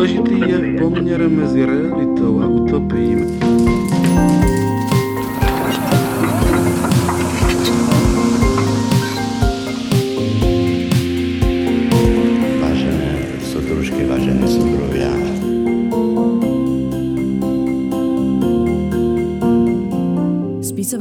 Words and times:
Důležitý 0.00 0.40
je 0.40 0.78
poměr 0.80 1.28
mezi 1.28 1.66
realitou 1.66 2.40
a 2.42 2.46
utopií. 2.46 3.39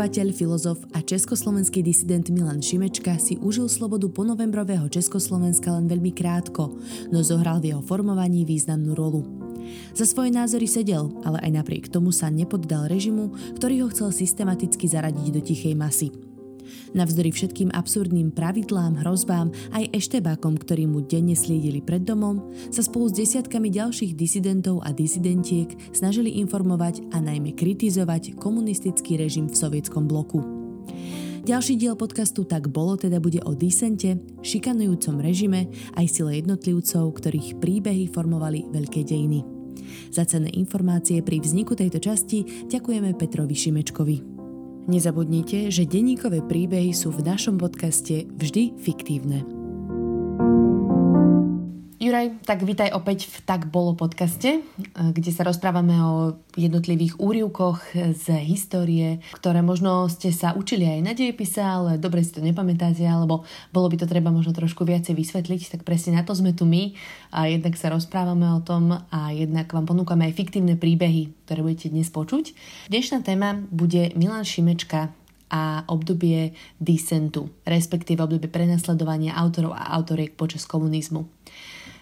Spisovateľ, 0.09 0.33
filozof 0.33 0.79
a 0.97 1.05
československý 1.05 1.85
disident 1.85 2.33
Milan 2.33 2.65
Šimečka 2.65 3.21
si 3.21 3.37
užil 3.37 3.69
slobodu 3.69 4.09
po 4.09 4.25
novembrového 4.25 4.89
Československa 4.89 5.69
len 5.69 5.85
veľmi 5.85 6.09
krátko, 6.17 6.73
no 7.13 7.21
zohral 7.21 7.61
v 7.61 7.69
jeho 7.69 7.85
formovaní 7.85 8.41
významnú 8.41 8.97
rolu. 8.97 9.21
Za 9.93 10.09
svoje 10.09 10.33
názory 10.33 10.65
sedel, 10.65 11.13
ale 11.21 11.37
aj 11.45 11.61
napriek 11.61 11.93
tomu 11.93 12.09
sa 12.09 12.33
nepoddal 12.33 12.89
režimu, 12.89 13.37
ktorý 13.61 13.85
ho 13.85 13.87
chcel 13.93 14.09
systematicky 14.09 14.89
zaradiť 14.89 15.29
do 15.29 15.45
tichej 15.45 15.77
masy. 15.77 16.09
Navzdory 16.93 17.29
všetkým 17.29 17.69
absurdným 17.71 18.33
pravidlám, 18.33 19.05
hrozbám 19.05 19.53
aj 19.73 19.93
eštebákom, 19.93 20.57
ktorí 20.57 20.89
mu 20.89 21.05
denne 21.05 21.37
sliedili 21.37 21.79
pred 21.79 22.01
domom, 22.01 22.49
sa 22.73 22.81
spolu 22.81 23.09
s 23.09 23.17
desiatkami 23.17 23.69
ďalších 23.69 24.17
disidentov 24.17 24.81
a 24.85 24.93
disidentiek 24.93 25.69
snažili 25.93 26.41
informovať 26.41 27.05
a 27.13 27.21
najmä 27.21 27.53
kritizovať 27.53 28.39
komunistický 28.39 29.19
režim 29.19 29.47
v 29.47 29.55
sovietskom 29.55 30.09
bloku. 30.09 30.41
Ďalší 31.49 31.79
diel 31.81 31.95
podcastu 31.95 32.45
Tak 32.45 32.69
bolo 32.69 32.99
teda 32.99 33.17
bude 33.17 33.41
o 33.41 33.57
disente, 33.57 34.21
šikanujúcom 34.43 35.17
režime 35.23 35.71
aj 35.97 36.05
sile 36.11 36.43
jednotlivcov, 36.43 37.09
ktorých 37.15 37.57
príbehy 37.57 38.11
formovali 38.11 38.69
veľké 38.69 39.01
dejiny. 39.01 39.41
Za 40.13 40.27
cenné 40.27 40.53
informácie 40.53 41.23
pri 41.25 41.41
vzniku 41.41 41.73
tejto 41.73 41.97
časti 41.97 42.67
ďakujeme 42.69 43.15
Petrovi 43.15 43.55
Šimečkovi. 43.55 44.38
Nezabudnite, 44.89 45.69
že 45.69 45.85
denníkové 45.85 46.41
príbehy 46.49 46.97
sú 46.97 47.13
v 47.13 47.21
našom 47.21 47.61
podcaste 47.61 48.25
vždy 48.25 48.73
fiktívne. 48.81 49.58
Juraj, 52.09 52.41
tak 52.41 52.65
vítaj 52.65 52.89
opäť 52.97 53.29
v 53.29 53.37
Tak 53.45 53.69
bolo 53.69 53.93
podcaste, 53.93 54.65
kde 54.97 55.29
sa 55.29 55.45
rozprávame 55.45 55.93
o 56.01 56.41
jednotlivých 56.57 57.21
úrivkoch 57.21 57.85
z 57.93 58.25
histórie, 58.49 59.21
ktoré 59.37 59.61
možno 59.61 60.09
ste 60.09 60.33
sa 60.33 60.57
učili 60.57 60.89
aj 60.89 61.05
na 61.05 61.13
dejepise, 61.13 61.61
ale 61.61 62.01
dobre 62.01 62.25
si 62.25 62.33
to 62.33 62.41
nepamätáte, 62.41 63.05
alebo 63.05 63.45
bolo 63.69 63.93
by 63.93 64.01
to 64.01 64.09
treba 64.09 64.33
možno 64.33 64.57
trošku 64.57 64.89
viacej 64.89 65.13
vysvetliť, 65.13 65.77
tak 65.77 65.81
presne 65.85 66.17
na 66.17 66.25
to 66.25 66.33
sme 66.33 66.57
tu 66.57 66.65
my 66.65 66.97
a 67.29 67.45
jednak 67.45 67.77
sa 67.77 67.93
rozprávame 67.93 68.57
o 68.57 68.65
tom 68.65 68.89
a 69.13 69.29
jednak 69.29 69.69
vám 69.69 69.85
ponúkame 69.85 70.33
aj 70.33 70.33
fiktívne 70.33 70.81
príbehy, 70.81 71.45
ktoré 71.45 71.61
budete 71.61 71.93
dnes 71.93 72.09
počuť. 72.09 72.57
Dnešná 72.89 73.21
téma 73.21 73.61
bude 73.69 74.17
Milan 74.17 74.49
Šimečka 74.49 75.13
a 75.49 75.81
obdobie 75.89 76.53
disentu, 76.77 77.49
respektíve 77.65 78.21
obdobie 78.21 78.49
prenasledovania 78.49 79.33
autorov 79.33 79.73
a 79.73 79.93
autoriek 79.97 80.37
počas 80.37 80.69
komunizmu. 80.69 81.25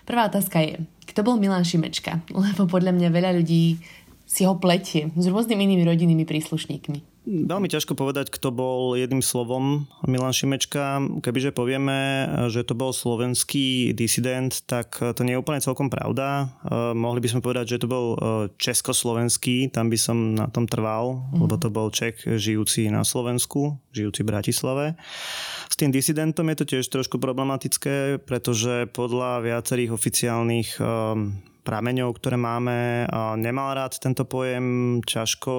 Prvá 0.07 0.31
otázka 0.31 0.63
je, 0.63 0.87
kto 1.11 1.19
bol 1.27 1.35
Milan 1.35 1.67
Šimečka? 1.67 2.23
Lebo 2.31 2.63
podľa 2.63 2.95
mňa 2.95 3.09
veľa 3.11 3.31
ľudí 3.43 3.75
si 4.23 4.47
ho 4.47 4.55
pletie 4.55 5.11
s 5.11 5.25
rôznymi 5.27 5.67
inými 5.67 5.83
rodinnými 5.83 6.23
príslušníkmi. 6.23 7.17
Veľmi 7.27 7.67
ťažko 7.67 7.91
povedať, 7.91 8.31
kto 8.31 8.55
bol 8.55 8.95
jedným 8.95 9.19
slovom 9.19 9.83
Milan 10.07 10.31
Šimečka. 10.31 11.03
Kebyže 11.19 11.51
povieme, 11.51 12.23
že 12.47 12.63
to 12.63 12.71
bol 12.71 12.95
slovenský 12.95 13.91
disident, 13.91 14.63
tak 14.63 14.95
to 14.95 15.27
nie 15.27 15.35
je 15.35 15.41
úplne 15.43 15.59
celkom 15.59 15.91
pravda. 15.91 16.47
Eh, 16.47 16.95
mohli 16.95 17.19
by 17.19 17.27
sme 17.27 17.43
povedať, 17.43 17.75
že 17.75 17.83
to 17.83 17.91
bol 17.91 18.05
eh, 18.15 18.19
československý, 18.55 19.75
tam 19.75 19.91
by 19.91 19.99
som 19.99 20.39
na 20.39 20.47
tom 20.47 20.71
trval, 20.71 21.19
mm. 21.35 21.43
lebo 21.43 21.55
to 21.59 21.67
bol 21.67 21.91
Čech 21.91 22.23
žijúci 22.23 22.87
na 22.87 23.03
Slovensku, 23.03 23.75
žijúci 23.91 24.23
v 24.23 24.31
Bratislave. 24.31 24.85
Tým 25.77 25.93
disidentom 25.93 26.49
je 26.49 26.57
to 26.57 26.65
tiež 26.65 26.85
trošku 26.89 27.21
problematické, 27.21 28.25
pretože 28.25 28.89
podľa 28.97 29.45
viacerých 29.45 29.93
oficiálnych 29.93 30.81
eh, 30.81 30.87
prameňov, 31.67 32.15
ktoré 32.15 32.39
máme. 32.39 33.11
Nemal 33.35 33.75
rád 33.75 33.99
tento 33.99 34.23
pojem, 34.23 34.97
ťažko 35.03 35.53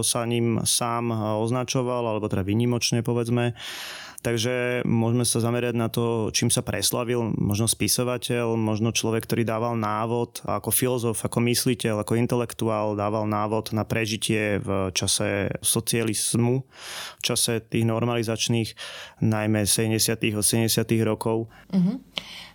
sa 0.00 0.24
ním 0.24 0.64
sám 0.64 1.12
označoval, 1.12 2.08
alebo 2.08 2.32
teda 2.32 2.48
vynimočne 2.48 3.04
povedzme. 3.04 3.52
Takže 4.20 4.84
môžeme 4.84 5.24
sa 5.24 5.40
zamerať 5.40 5.74
na 5.80 5.88
to, 5.88 6.28
čím 6.28 6.52
sa 6.52 6.60
preslavil, 6.60 7.32
možno 7.40 7.64
spisovateľ, 7.64 8.52
možno 8.52 8.92
človek, 8.92 9.24
ktorý 9.24 9.48
dával 9.48 9.80
návod 9.80 10.44
ako 10.44 10.68
filozof, 10.68 11.24
ako 11.24 11.40
mysliteľ, 11.40 12.04
ako 12.04 12.20
intelektuál, 12.20 13.00
dával 13.00 13.24
návod 13.24 13.72
na 13.72 13.88
prežitie 13.88 14.60
v 14.60 14.92
čase 14.92 15.56
socializmu, 15.64 16.60
v 17.16 17.22
čase 17.24 17.64
tých 17.64 17.88
normalizačných, 17.88 18.76
najmä 19.24 19.64
70. 19.64 19.96
a 20.36 20.42
70. 20.44 20.68
rokov. 21.00 21.48
Uh-huh. 21.72 21.96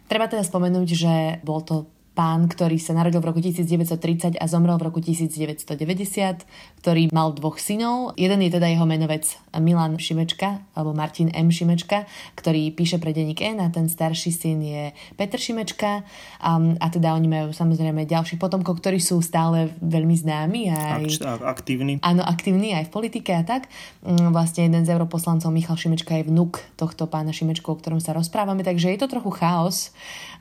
Treba 0.05 0.29
teda 0.29 0.45
spomenúť, 0.45 0.89
že 0.93 1.13
bol 1.41 1.65
to 1.65 1.89
pán, 2.15 2.47
ktorý 2.47 2.79
sa 2.79 2.95
narodil 2.95 3.19
v 3.19 3.27
roku 3.29 3.43
1930 3.43 4.39
a 4.39 4.45
zomrel 4.47 4.79
v 4.79 4.87
roku 4.87 5.03
1990, 5.03 6.47
ktorý 6.79 7.11
mal 7.11 7.35
dvoch 7.35 7.59
synov. 7.59 8.15
Jeden 8.15 8.39
je 8.39 8.55
teda 8.55 8.71
jeho 8.71 8.87
menovec 8.87 9.27
Milan 9.59 9.99
Šimečka, 9.99 10.63
alebo 10.73 10.95
Martin 10.95 11.27
M. 11.35 11.51
Šimečka, 11.51 12.07
ktorý 12.39 12.71
píše 12.71 13.03
pre 13.03 13.11
denník 13.11 13.43
N 13.43 13.59
a 13.59 13.67
ten 13.67 13.91
starší 13.91 14.31
syn 14.31 14.63
je 14.63 14.83
Petr 15.19 15.35
Šimečka 15.35 16.07
a, 16.39 16.51
a 16.55 16.87
teda 16.87 17.11
oni 17.13 17.27
majú 17.27 17.47
samozrejme 17.51 18.07
ďalších 18.07 18.39
potomkov, 18.39 18.79
ktorí 18.79 19.03
sú 19.03 19.19
stále 19.19 19.75
veľmi 19.83 20.15
známi. 20.15 20.71
Aj, 20.71 21.03
aktívni. 21.43 21.99
Áno, 21.99 22.23
aktívni 22.23 22.71
aj 22.73 22.87
v 22.87 22.91
politike 22.95 23.35
a 23.35 23.43
tak. 23.43 23.67
Mm, 24.07 24.31
vlastne 24.31 24.71
jeden 24.71 24.87
z 24.87 24.95
europoslancov 24.95 25.51
Michal 25.51 25.75
Šimečka 25.75 26.15
je 26.15 26.31
vnuk 26.31 26.63
tohto 26.79 27.11
pána 27.11 27.35
Šimečku, 27.35 27.67
o 27.67 27.75
ktorom 27.75 27.99
sa 27.99 28.15
rozprávame, 28.15 28.63
takže 28.63 28.87
je 28.95 28.99
to 29.03 29.11
trochu 29.11 29.35
chaos, 29.35 29.91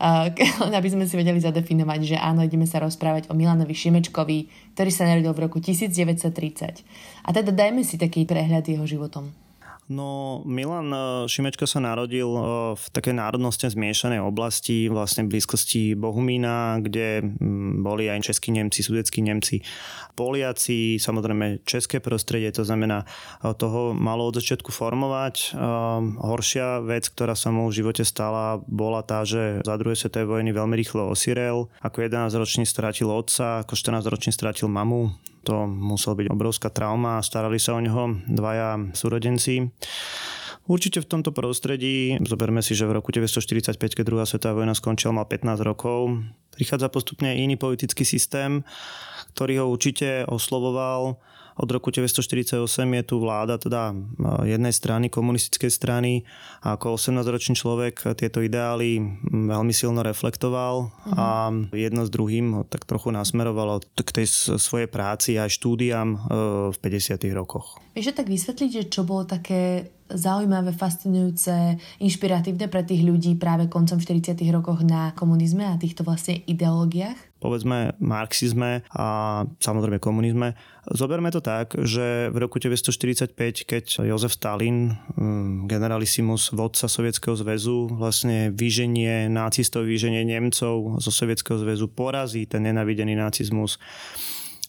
aby 0.78 0.88
sme 0.88 1.10
si 1.10 1.18
vedeli 1.18 1.42
zadefinovať 1.42 1.63
zadefinovať, 1.64 2.00
že 2.04 2.16
áno, 2.20 2.44
ideme 2.44 2.68
sa 2.68 2.84
rozprávať 2.84 3.32
o 3.32 3.34
Milanovi 3.34 3.72
Šimečkovi, 3.72 4.52
ktorý 4.76 4.90
sa 4.92 5.08
narodil 5.08 5.32
v 5.32 5.48
roku 5.48 5.64
1930. 5.64 6.84
A 7.24 7.28
teda 7.32 7.48
dajme 7.56 7.80
si 7.80 7.96
taký 7.96 8.28
prehľad 8.28 8.68
jeho 8.68 8.84
životom. 8.84 9.32
No, 9.84 10.40
Milan 10.48 10.88
eh, 10.88 11.00
Šimečka 11.28 11.68
sa 11.68 11.76
narodil 11.76 12.24
eh, 12.24 12.42
v 12.72 12.84
takej 12.88 13.20
národnostne 13.20 13.68
zmiešanej 13.68 14.24
oblasti, 14.24 14.88
vlastne 14.88 15.28
v 15.28 15.36
blízkosti 15.36 15.92
Bohumína, 15.92 16.80
kde 16.80 17.20
mm, 17.20 17.84
boli 17.84 18.08
aj 18.08 18.32
českí 18.32 18.48
Nemci, 18.48 18.80
sudeckí 18.80 19.20
Nemci, 19.20 19.60
Poliaci, 20.16 20.96
samozrejme 20.96 21.68
české 21.68 22.00
prostredie, 22.00 22.48
to 22.48 22.64
znamená, 22.64 23.04
eh, 23.04 23.52
toho 23.52 23.92
malo 23.92 24.24
od 24.32 24.40
začiatku 24.40 24.72
formovať. 24.72 25.56
Horšia 26.16 26.80
vec, 26.80 27.12
ktorá 27.12 27.36
sa 27.36 27.52
mu 27.52 27.68
v 27.68 27.76
živote 27.84 28.08
stala, 28.08 28.64
bola 28.64 29.04
tá, 29.04 29.22
že 29.28 29.60
za 29.60 29.76
druhej 29.76 30.00
svetovej 30.00 30.40
vojny 30.40 30.50
veľmi 30.56 30.74
rýchlo 30.80 31.12
osirel. 31.12 31.68
Ako 31.84 32.00
11-ročný 32.00 32.64
stratil 32.64 33.12
otca, 33.12 33.66
ako 33.66 33.76
14-ročný 33.76 34.32
stratil 34.32 34.72
mamu 34.72 35.12
to 35.44 35.68
musela 35.68 36.16
byť 36.16 36.32
obrovská 36.32 36.72
trauma 36.72 37.20
starali 37.20 37.60
sa 37.60 37.76
o 37.76 37.80
neho 37.84 38.16
dvaja 38.24 38.96
súrodenci. 38.96 39.73
Určite 40.64 41.04
v 41.04 41.10
tomto 41.10 41.28
prostredí, 41.28 42.16
zoberme 42.24 42.64
si, 42.64 42.72
že 42.72 42.88
v 42.88 42.96
roku 42.96 43.12
1945, 43.12 44.00
keď 44.00 44.04
druhá 44.08 44.24
svetová 44.24 44.64
vojna 44.64 44.72
skončila, 44.72 45.12
mal 45.12 45.28
15 45.28 45.60
rokov, 45.60 46.24
prichádza 46.56 46.88
postupne 46.88 47.36
iný 47.36 47.60
politický 47.60 48.00
systém, 48.08 48.64
ktorý 49.36 49.60
ho 49.60 49.66
určite 49.68 50.24
oslovoval 50.24 51.20
od 51.54 51.68
roku 51.70 51.94
1948 51.94 52.58
je 52.98 53.02
tu 53.06 53.16
vláda 53.22 53.58
teda 53.58 53.94
jednej 54.42 54.74
strany, 54.74 55.06
komunistickej 55.06 55.70
strany 55.70 56.12
a 56.60 56.74
ako 56.74 56.98
18-ročný 56.98 57.54
človek 57.54 58.14
tieto 58.18 58.42
ideály 58.42 58.98
veľmi 59.30 59.70
silno 59.70 60.02
reflektoval 60.02 60.90
uh-huh. 60.90 61.14
a 61.14 61.54
jedno 61.70 62.02
s 62.06 62.10
druhým 62.10 62.66
tak 62.66 62.84
trochu 62.84 63.14
nasmerovalo 63.14 63.82
k 63.94 64.10
tej 64.10 64.26
svojej 64.58 64.90
práci 64.90 65.38
a 65.38 65.46
štúdiám 65.46 66.08
e, 66.14 66.18
v 66.74 66.76
50 66.78 67.22
rokoch. 67.34 67.78
Vieš 67.94 68.18
tak 68.18 68.26
vysvetliť, 68.26 68.70
že 68.70 68.82
čo 68.90 69.06
bolo 69.06 69.22
také 69.22 69.94
zaujímavé, 70.10 70.76
fascinujúce, 70.76 71.80
inšpiratívne 72.02 72.68
pre 72.68 72.84
tých 72.84 73.06
ľudí 73.06 73.38
práve 73.40 73.72
koncom 73.72 73.96
40. 73.96 74.36
rokoch 74.52 74.84
na 74.84 75.16
komunizme 75.16 75.64
a 75.64 75.80
týchto 75.80 76.04
vlastne 76.04 76.44
ideológiách? 76.44 77.16
Povedzme 77.44 77.92
marxizme 78.00 78.80
a 78.96 79.06
samozrejme 79.60 80.00
komunizme. 80.00 80.56
Zoberme 80.88 81.28
to 81.28 81.44
tak, 81.44 81.76
že 81.76 82.32
v 82.32 82.36
roku 82.40 82.56
1945, 82.56 83.36
keď 83.68 83.84
Jozef 84.08 84.32
Stalin, 84.32 84.96
mm, 84.96 85.68
generalissimus, 85.68 86.56
vodca 86.56 86.88
Sovietskeho 86.88 87.36
zväzu, 87.36 87.92
vlastne 87.92 88.48
vyženie 88.48 89.28
nacistov, 89.28 89.84
vyženie 89.84 90.24
Nemcov 90.24 91.04
zo 91.04 91.10
Sovietskeho 91.12 91.60
zväzu, 91.60 91.92
porazí 91.92 92.48
ten 92.48 92.64
nenavidený 92.64 93.12
nacizmus, 93.12 93.76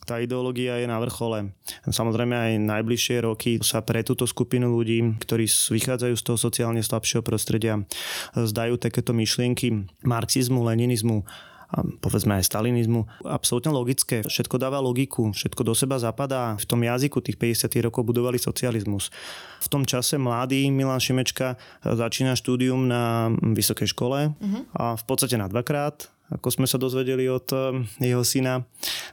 tá 0.05 0.21
ideológia 0.21 0.77
je 0.77 0.85
na 0.85 1.01
vrchole. 1.01 1.49
Samozrejme 1.89 2.37
aj 2.37 2.51
najbližšie 2.61 3.25
roky 3.25 3.57
sa 3.65 3.81
pre 3.81 4.05
túto 4.05 4.29
skupinu 4.29 4.69
ľudí, 4.69 5.17
ktorí 5.17 5.49
vychádzajú 5.49 6.13
z 6.13 6.23
toho 6.23 6.37
sociálne 6.37 6.85
slabšieho 6.85 7.25
prostredia, 7.25 7.81
zdajú 8.37 8.77
takéto 8.77 9.17
myšlienky 9.17 9.89
marxizmu, 10.05 10.61
leninizmu 10.61 11.25
povedzme 11.99 12.39
aj 12.39 12.47
stalinizmu. 12.47 13.07
Absolútne 13.27 13.75
logické. 13.75 14.23
Všetko 14.23 14.55
dáva 14.61 14.79
logiku, 14.79 15.35
všetko 15.35 15.61
do 15.65 15.73
seba 15.75 15.99
zapadá. 15.99 16.55
V 16.55 16.65
tom 16.65 16.81
jazyku 16.83 17.19
tých 17.19 17.35
50 17.35 17.71
rokov 17.83 18.07
budovali 18.07 18.39
socializmus. 18.39 19.11
V 19.59 19.67
tom 19.67 19.83
čase 19.83 20.15
mladý 20.15 20.69
Milan 20.71 21.01
Šimečka 21.01 21.59
začína 21.83 22.37
štúdium 22.37 22.87
na 22.87 23.33
vysokej 23.33 23.91
škole 23.91 24.31
uh-huh. 24.31 24.61
a 24.77 24.95
v 24.95 25.03
podstate 25.03 25.35
na 25.35 25.49
dvakrát 25.49 26.15
ako 26.25 26.49
sme 26.49 26.65
sa 26.65 26.81
dozvedeli 26.81 27.29
od 27.29 27.45
eh, 27.53 27.85
jeho 28.01 28.25
syna. 28.25 28.65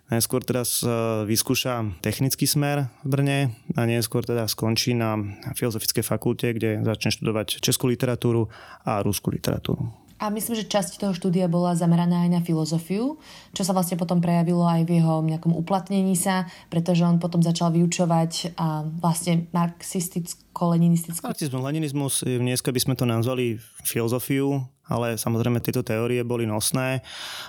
Najskôr 0.09 0.41
teraz 0.41 0.81
eh, 0.81 0.88
vyskúša 1.29 2.00
technický 2.00 2.49
smer 2.49 2.88
v 3.05 3.09
Brne 3.09 3.38
a 3.76 3.85
neskôr 3.85 4.25
teda 4.25 4.49
skončí 4.49 4.97
na 4.97 5.20
Filozofickej 5.53 6.05
fakulte, 6.05 6.56
kde 6.56 6.81
začne 6.81 7.12
študovať 7.12 7.61
českú 7.61 7.93
literatúru 7.93 8.49
a 8.88 9.05
rúskú 9.05 9.29
literatúru. 9.29 9.93
A 10.22 10.30
myslím, 10.30 10.54
že 10.54 10.70
časť 10.70 11.02
toho 11.02 11.10
štúdia 11.19 11.50
bola 11.50 11.74
zameraná 11.74 12.22
aj 12.22 12.30
na 12.30 12.40
filozofiu, 12.46 13.19
čo 13.50 13.62
sa 13.66 13.74
vlastne 13.74 13.98
potom 13.98 14.22
prejavilo 14.22 14.62
aj 14.62 14.86
v 14.86 15.02
jeho 15.02 15.19
nejakom 15.19 15.50
uplatnení 15.50 16.14
sa, 16.14 16.46
pretože 16.70 17.02
on 17.02 17.19
potom 17.19 17.42
začal 17.42 17.74
vyučovať 17.74 18.54
a 18.54 18.86
vlastne 19.02 19.50
marxisticko-leninistickú... 19.50 21.26
Marxizmus, 21.26 21.62
leninizmus, 21.66 22.14
dneska 22.22 22.70
by 22.70 22.78
sme 22.78 22.94
to 22.94 23.02
nazvali 23.02 23.58
filozofiu, 23.82 24.62
ale 24.86 25.19
samozrejme 25.19 25.58
tieto 25.58 25.82
teórie 25.82 26.22
boli 26.22 26.46
nosné. 26.46 27.02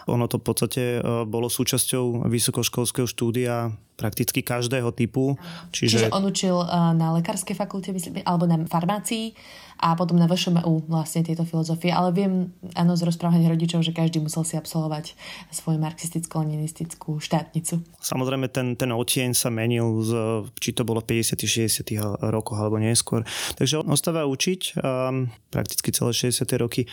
Ono 0.09 0.25
to 0.25 0.41
v 0.41 0.45
podstate 0.49 0.83
e, 0.97 0.99
bolo 1.29 1.53
súčasťou 1.53 2.25
vysokoškolského 2.25 3.05
štúdia 3.05 3.69
prakticky 4.01 4.41
každého 4.41 4.89
typu. 4.97 5.37
Čiže, 5.69 6.09
Čiže 6.09 6.15
on 6.15 6.25
učil 6.25 6.57
e, 6.57 6.67
na 6.97 7.13
lekárskej 7.13 7.53
fakulte, 7.53 7.93
myslím, 7.93 8.25
alebo 8.25 8.49
na 8.49 8.65
farmácii 8.65 9.37
a 9.79 9.93
potom 9.97 10.17
na 10.17 10.27
VŠMU 10.27 10.89
vlastne 10.89 11.23
tieto 11.25 11.43
filozofie. 11.47 11.93
Ale 11.93 12.13
viem, 12.13 12.53
áno, 12.73 12.93
z 12.97 13.05
rozprávania 13.07 13.51
rodičov, 13.51 13.85
že 13.85 13.95
každý 13.95 14.19
musel 14.19 14.43
si 14.43 14.57
absolvovať 14.57 15.13
svoju 15.53 15.77
marxisticko-leninistickú 15.81 17.17
štátnicu. 17.21 17.81
Samozrejme, 18.01 18.49
ten, 18.49 18.75
ten 18.75 18.91
otieň 18.91 19.37
sa 19.37 19.53
menil, 19.53 20.01
z, 20.03 20.11
či 20.59 20.73
to 20.73 20.87
bolo 20.87 21.03
v 21.03 21.21
50 21.21 21.39
60 21.43 21.93
rokoch 22.33 22.57
alebo 22.57 22.81
neskôr. 22.81 23.21
Takže 23.55 23.83
on 23.85 23.93
ostáva 23.93 24.25
učiť 24.25 24.61
um, 24.79 25.29
prakticky 25.53 25.93
celé 25.93 26.11
60 26.11 26.47
roky 26.57 26.89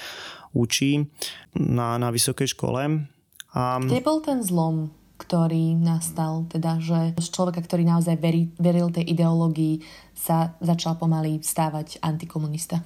učí 0.53 1.07
na, 1.57 1.97
na 1.97 2.11
vysokej 2.11 2.53
škole. 2.59 3.07
A... 3.55 3.61
Kde 3.83 4.03
bol 4.03 4.23
ten 4.23 4.43
zlom? 4.43 5.00
Ktorý 5.21 5.77
nastal, 5.77 6.49
teda, 6.49 6.81
že 6.81 7.13
z 7.21 7.29
človeka, 7.29 7.61
ktorý 7.61 7.85
naozaj 7.85 8.17
verí, 8.17 8.49
veril 8.57 8.89
tej 8.89 9.05
ideológii, 9.13 9.85
sa 10.17 10.57
začal 10.65 10.97
pomaly 10.97 11.45
stávať 11.45 12.01
antikomunista? 12.01 12.81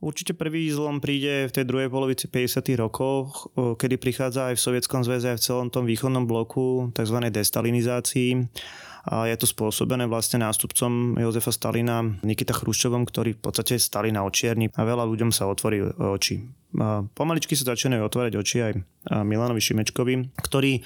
Určite 0.00 0.32
prvý 0.32 0.72
zlom 0.72 0.96
príde 0.96 1.44
v 1.44 1.52
tej 1.52 1.68
druhej 1.68 1.92
polovici 1.92 2.24
50. 2.24 2.72
rokov, 2.80 3.36
kedy 3.52 4.00
prichádza 4.00 4.48
aj 4.48 4.56
v 4.56 4.64
Sovietskom 4.64 5.04
zväze, 5.04 5.28
aj 5.28 5.36
v 5.36 5.44
celom 5.44 5.68
tom 5.68 5.84
východnom 5.84 6.24
bloku 6.24 6.88
tzv. 6.96 7.28
destalinizácii. 7.28 8.48
A 9.08 9.24
je 9.24 9.36
to 9.40 9.48
spôsobené 9.48 10.04
vlastne 10.04 10.44
nástupcom 10.44 11.16
Jozefa 11.16 11.52
Stalina 11.54 12.04
Nikita 12.20 12.52
Chruščovom, 12.52 13.08
ktorý 13.08 13.32
v 13.32 13.40
podstate 13.40 13.80
Stalina 13.80 14.20
očierni 14.26 14.68
a 14.76 14.80
veľa 14.84 15.08
ľuďom 15.08 15.32
sa 15.32 15.48
otvorí 15.48 15.80
oči. 15.96 16.60
Pomaličky 17.18 17.58
sa 17.58 17.74
začínajú 17.74 18.06
otvárať 18.06 18.38
oči 18.38 18.56
aj 18.62 18.72
Milanovi 19.26 19.58
Šimečkovi, 19.58 20.38
ktorý 20.38 20.78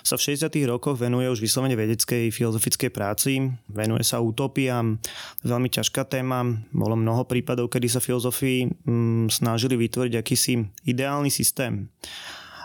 sa 0.00 0.16
v 0.16 0.32
60. 0.32 0.48
rokoch 0.64 0.96
venuje 0.96 1.28
už 1.28 1.44
vyslovene 1.44 1.76
vedeckej 1.76 2.32
filozofickej 2.32 2.88
práci, 2.88 3.44
venuje 3.68 4.00
sa 4.00 4.24
utopiám, 4.24 4.96
veľmi 5.44 5.68
ťažká 5.68 6.08
téma, 6.08 6.40
bolo 6.72 6.96
mnoho 6.96 7.28
prípadov, 7.28 7.68
kedy 7.68 7.84
sa 7.84 8.00
filozofii 8.00 8.88
mm, 8.88 9.28
snažili 9.28 9.76
vytvoriť 9.76 10.12
akýsi 10.16 10.56
ideálny 10.88 11.28
systém. 11.28 11.92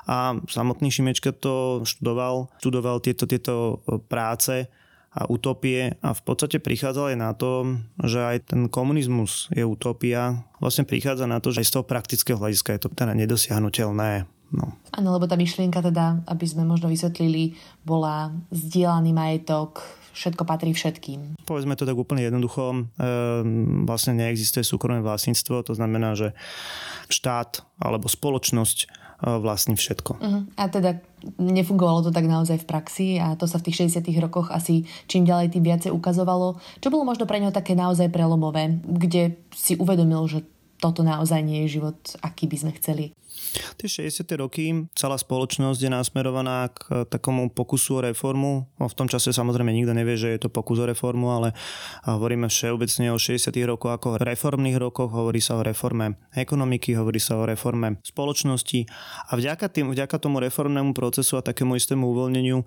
A 0.07 0.39
samotný 0.47 0.87
Šimečka 0.95 1.35
to 1.35 1.83
študoval, 1.83 2.55
študoval 2.63 3.03
tieto, 3.03 3.27
tieto 3.27 3.83
práce 4.07 4.71
a 5.11 5.27
utopie 5.27 5.99
a 5.99 6.15
v 6.15 6.21
podstate 6.23 6.63
prichádzal 6.63 7.15
aj 7.15 7.17
na 7.19 7.31
to, 7.35 7.83
že 7.99 8.19
aj 8.23 8.37
ten 8.55 8.71
komunizmus 8.71 9.51
je 9.51 9.67
utopia. 9.67 10.47
Vlastne 10.63 10.87
prichádza 10.87 11.27
na 11.27 11.43
to, 11.43 11.51
že 11.51 11.63
aj 11.63 11.67
z 11.67 11.73
toho 11.75 11.85
praktického 11.85 12.39
hľadiska 12.39 12.79
je 12.79 12.81
to 12.87 12.89
teda 12.95 13.11
nedosiahnutelné. 13.11 14.23
No. 14.51 14.75
Áno, 14.91 15.15
lebo 15.15 15.27
tá 15.31 15.39
myšlienka 15.39 15.79
teda, 15.79 16.27
aby 16.27 16.43
sme 16.43 16.67
možno 16.67 16.91
vysvetlili, 16.91 17.55
bola 17.87 18.35
zdieľaný 18.51 19.11
majetok, 19.15 19.79
všetko 20.11 20.43
patrí 20.43 20.75
všetkým. 20.75 21.39
Povedzme 21.47 21.79
to 21.79 21.87
tak 21.87 21.95
úplne 21.95 22.27
jednoducho, 22.27 22.75
e, 22.75 22.81
vlastne 23.87 24.19
neexistuje 24.19 24.67
súkromné 24.67 24.99
vlastníctvo, 24.99 25.63
to 25.63 25.73
znamená, 25.75 26.19
že 26.19 26.35
štát 27.07 27.63
alebo 27.79 28.11
spoločnosť 28.11 29.00
vlastní 29.21 29.77
všetko. 29.77 30.11
Uh-huh. 30.17 30.43
A 30.57 30.63
teda 30.65 30.97
nefungovalo 31.37 32.09
to 32.09 32.11
tak 32.11 32.25
naozaj 32.25 32.65
v 32.65 32.69
praxi 32.69 33.07
a 33.21 33.37
to 33.37 33.45
sa 33.45 33.61
v 33.61 33.69
tých 33.69 33.85
60 34.01 34.09
rokoch 34.17 34.49
asi 34.49 34.89
čím 35.05 35.29
ďalej 35.29 35.53
tým 35.53 35.63
viacej 35.63 35.91
ukazovalo. 35.93 36.57
Čo 36.81 36.89
bolo 36.89 37.05
možno 37.05 37.29
pre 37.29 37.37
neho 37.37 37.53
také 37.53 37.77
naozaj 37.77 38.09
prelomové, 38.09 38.81
kde 38.81 39.37
si 39.53 39.77
uvedomil, 39.77 40.25
že 40.25 40.41
toto 40.81 41.05
naozaj 41.05 41.45
nie 41.45 41.69
je 41.69 41.77
život, 41.77 41.97
aký 42.25 42.49
by 42.49 42.57
sme 42.57 42.71
chceli. 42.81 43.13
Tie 43.75 43.87
60. 44.07 44.23
roky 44.39 44.87
celá 44.95 45.19
spoločnosť 45.19 45.79
je 45.81 45.91
nasmerovaná 45.91 46.71
k 46.71 47.03
takomu 47.11 47.51
pokusu 47.51 47.99
o 47.99 48.01
reformu. 48.03 48.69
No, 48.79 48.85
v 48.87 48.95
tom 48.95 49.11
čase 49.11 49.35
samozrejme 49.35 49.75
nikto 49.75 49.91
nevie, 49.91 50.15
že 50.15 50.31
je 50.31 50.47
to 50.47 50.49
pokus 50.53 50.79
o 50.79 50.87
reformu, 50.87 51.31
ale 51.35 51.51
hovoríme 52.07 52.47
všeobecne 52.47 53.11
o 53.11 53.19
60. 53.19 53.51
rokoch 53.67 53.91
ako 53.91 54.21
reformných 54.23 54.77
rokoch, 54.79 55.11
hovorí 55.11 55.43
sa 55.43 55.59
o 55.59 55.65
reforme 55.65 56.15
ekonomiky, 56.31 56.95
hovorí 56.95 57.19
sa 57.19 57.39
o 57.39 57.43
reforme 57.43 57.99
spoločnosti 58.07 58.87
a 59.27 59.35
vďaka, 59.35 59.67
tým, 59.67 59.91
vďaka 59.91 60.15
tomu 60.21 60.39
reformnému 60.39 60.95
procesu 60.95 61.35
a 61.39 61.45
takému 61.45 61.75
istému 61.75 62.07
uvoľneniu 62.07 62.63
e, 62.63 62.65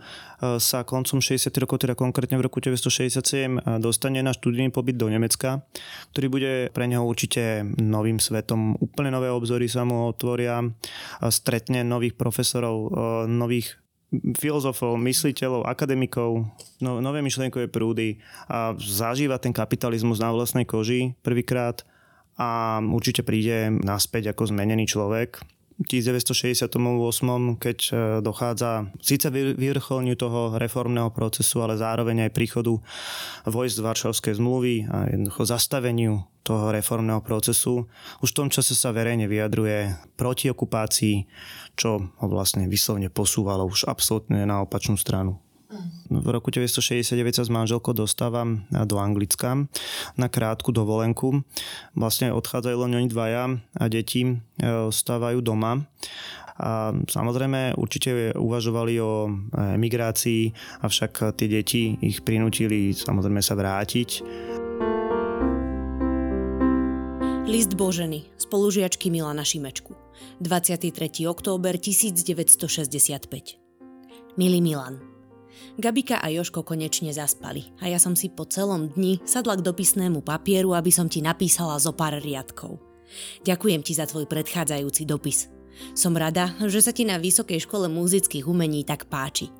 sa 0.61 0.85
koncom 0.85 1.19
60. 1.21 1.49
rokov, 1.61 1.81
teda 1.81 1.97
konkrétne 1.97 2.37
v 2.37 2.45
roku 2.45 2.61
1967, 2.61 3.25
e, 3.25 3.81
dostane 3.81 4.21
na 4.21 4.37
študijný 4.37 4.69
pobyt 4.69 5.01
do 5.01 5.09
Nemecka, 5.09 5.65
ktorý 6.13 6.27
bude 6.29 6.53
pre 6.77 6.85
neho 6.91 7.03
určite 7.07 7.65
novým 7.81 8.21
svetom. 8.21 8.77
Úplne 8.79 9.11
nové 9.15 9.33
obzory 9.33 9.67
sa 9.71 9.87
mu 9.89 10.11
otvoria, 10.11 10.54
stretne 11.33 11.83
nových 11.87 12.15
profesorov, 12.19 12.93
nových 13.31 13.81
filozofov, 14.39 14.95
mysliteľov, 15.01 15.67
akademikov, 15.67 16.47
no, 16.79 17.03
nové 17.03 17.19
myšlienkové 17.25 17.67
prúdy 17.67 18.23
a 18.47 18.75
zažíva 18.79 19.43
ten 19.43 19.51
kapitalizmus 19.51 20.23
na 20.23 20.31
vlastnej 20.31 20.69
koži 20.69 21.19
prvýkrát 21.25 21.83
a 22.35 22.83
určite 22.83 23.23
príde 23.23 23.71
naspäť 23.71 24.35
ako 24.35 24.51
zmenený 24.51 24.91
človek. 24.91 25.39
1968, 25.83 26.71
keď 27.59 27.79
e, 27.91 27.93
dochádza 28.23 28.95
síce 29.03 29.27
vyvrcholňu 29.35 30.15
toho 30.15 30.55
reformného 30.55 31.11
procesu, 31.11 31.67
ale 31.67 31.75
zároveň 31.75 32.31
aj 32.31 32.37
príchodu 32.37 32.79
vojsť 33.43 33.75
z 33.75 33.83
Varšavskej 33.83 34.35
zmluvy 34.39 34.87
a 34.87 35.11
jednoducho 35.11 35.43
zastaveniu 35.51 36.23
toho 36.47 36.71
reformného 36.71 37.25
procesu. 37.25 37.91
Už 38.23 38.31
v 38.33 38.39
tom 38.45 38.49
čase 38.53 38.77
sa 38.77 38.95
verejne 38.95 39.27
vyjadruje 39.27 39.97
proti 40.15 40.53
okupácii, 40.53 41.27
čo 41.75 42.13
ho 42.17 42.27
vlastne 42.31 42.71
vyslovne 42.71 43.11
posúvalo 43.11 43.67
už 43.67 43.91
absolútne 43.91 44.47
na 44.47 44.63
opačnú 44.63 44.95
stranu. 44.95 45.44
V 46.11 46.29
roku 46.31 46.51
1969 46.51 47.37
sa 47.37 47.45
s 47.45 47.51
manželkou 47.51 47.93
dostávam 47.93 48.63
do 48.71 48.99
Anglicka 49.01 49.67
na 50.15 50.29
krátku 50.31 50.71
dovolenku. 50.71 51.43
Vlastne 51.97 52.31
odchádzajú 52.31 52.77
len 52.87 52.95
oni 52.99 53.09
dvaja 53.11 53.45
a 53.57 53.85
deti 53.91 54.23
e, 54.25 54.35
ostávajú 54.65 55.43
doma. 55.43 55.83
A 56.55 56.95
samozrejme 56.95 57.75
určite 57.75 58.31
uvažovali 58.39 58.95
o 59.03 59.27
emigrácii, 59.75 60.55
avšak 60.87 61.35
tie 61.35 61.51
deti 61.51 61.99
ich 61.99 62.23
prinútili 62.23 62.95
samozrejme 62.95 63.43
sa 63.43 63.59
vrátiť. 63.59 64.23
List 67.51 67.75
Boženy, 67.75 68.31
spolužiačky 68.39 69.11
Milana 69.11 69.43
Šimečku. 69.43 69.99
23. 70.41 71.27
október 71.27 71.75
1965. 71.77 74.39
Milý 74.39 74.63
Milan, 74.63 75.14
Gabika 75.79 76.23
a 76.23 76.31
Joško 76.31 76.63
konečne 76.63 77.11
zaspali 77.11 77.75
a 77.83 77.91
ja 77.91 77.99
som 77.99 78.15
si 78.15 78.31
po 78.31 78.47
celom 78.47 78.91
dni 78.95 79.19
sadla 79.27 79.59
k 79.59 79.67
dopisnému 79.67 80.23
papieru, 80.23 80.75
aby 80.75 80.91
som 80.95 81.11
ti 81.11 81.19
napísala 81.19 81.79
zo 81.83 81.91
pár 81.91 82.23
riadkov. 82.23 82.79
Ďakujem 83.43 83.81
ti 83.83 83.93
za 83.95 84.07
tvoj 84.07 84.27
predchádzajúci 84.31 85.03
dopis. 85.05 85.51
Som 85.99 86.15
rada, 86.15 86.55
že 86.63 86.79
sa 86.79 86.95
ti 86.95 87.03
na 87.03 87.19
Vysokej 87.19 87.67
škole 87.67 87.91
muzických 87.91 88.47
umení 88.47 88.87
tak 88.87 89.11
páči. 89.11 89.51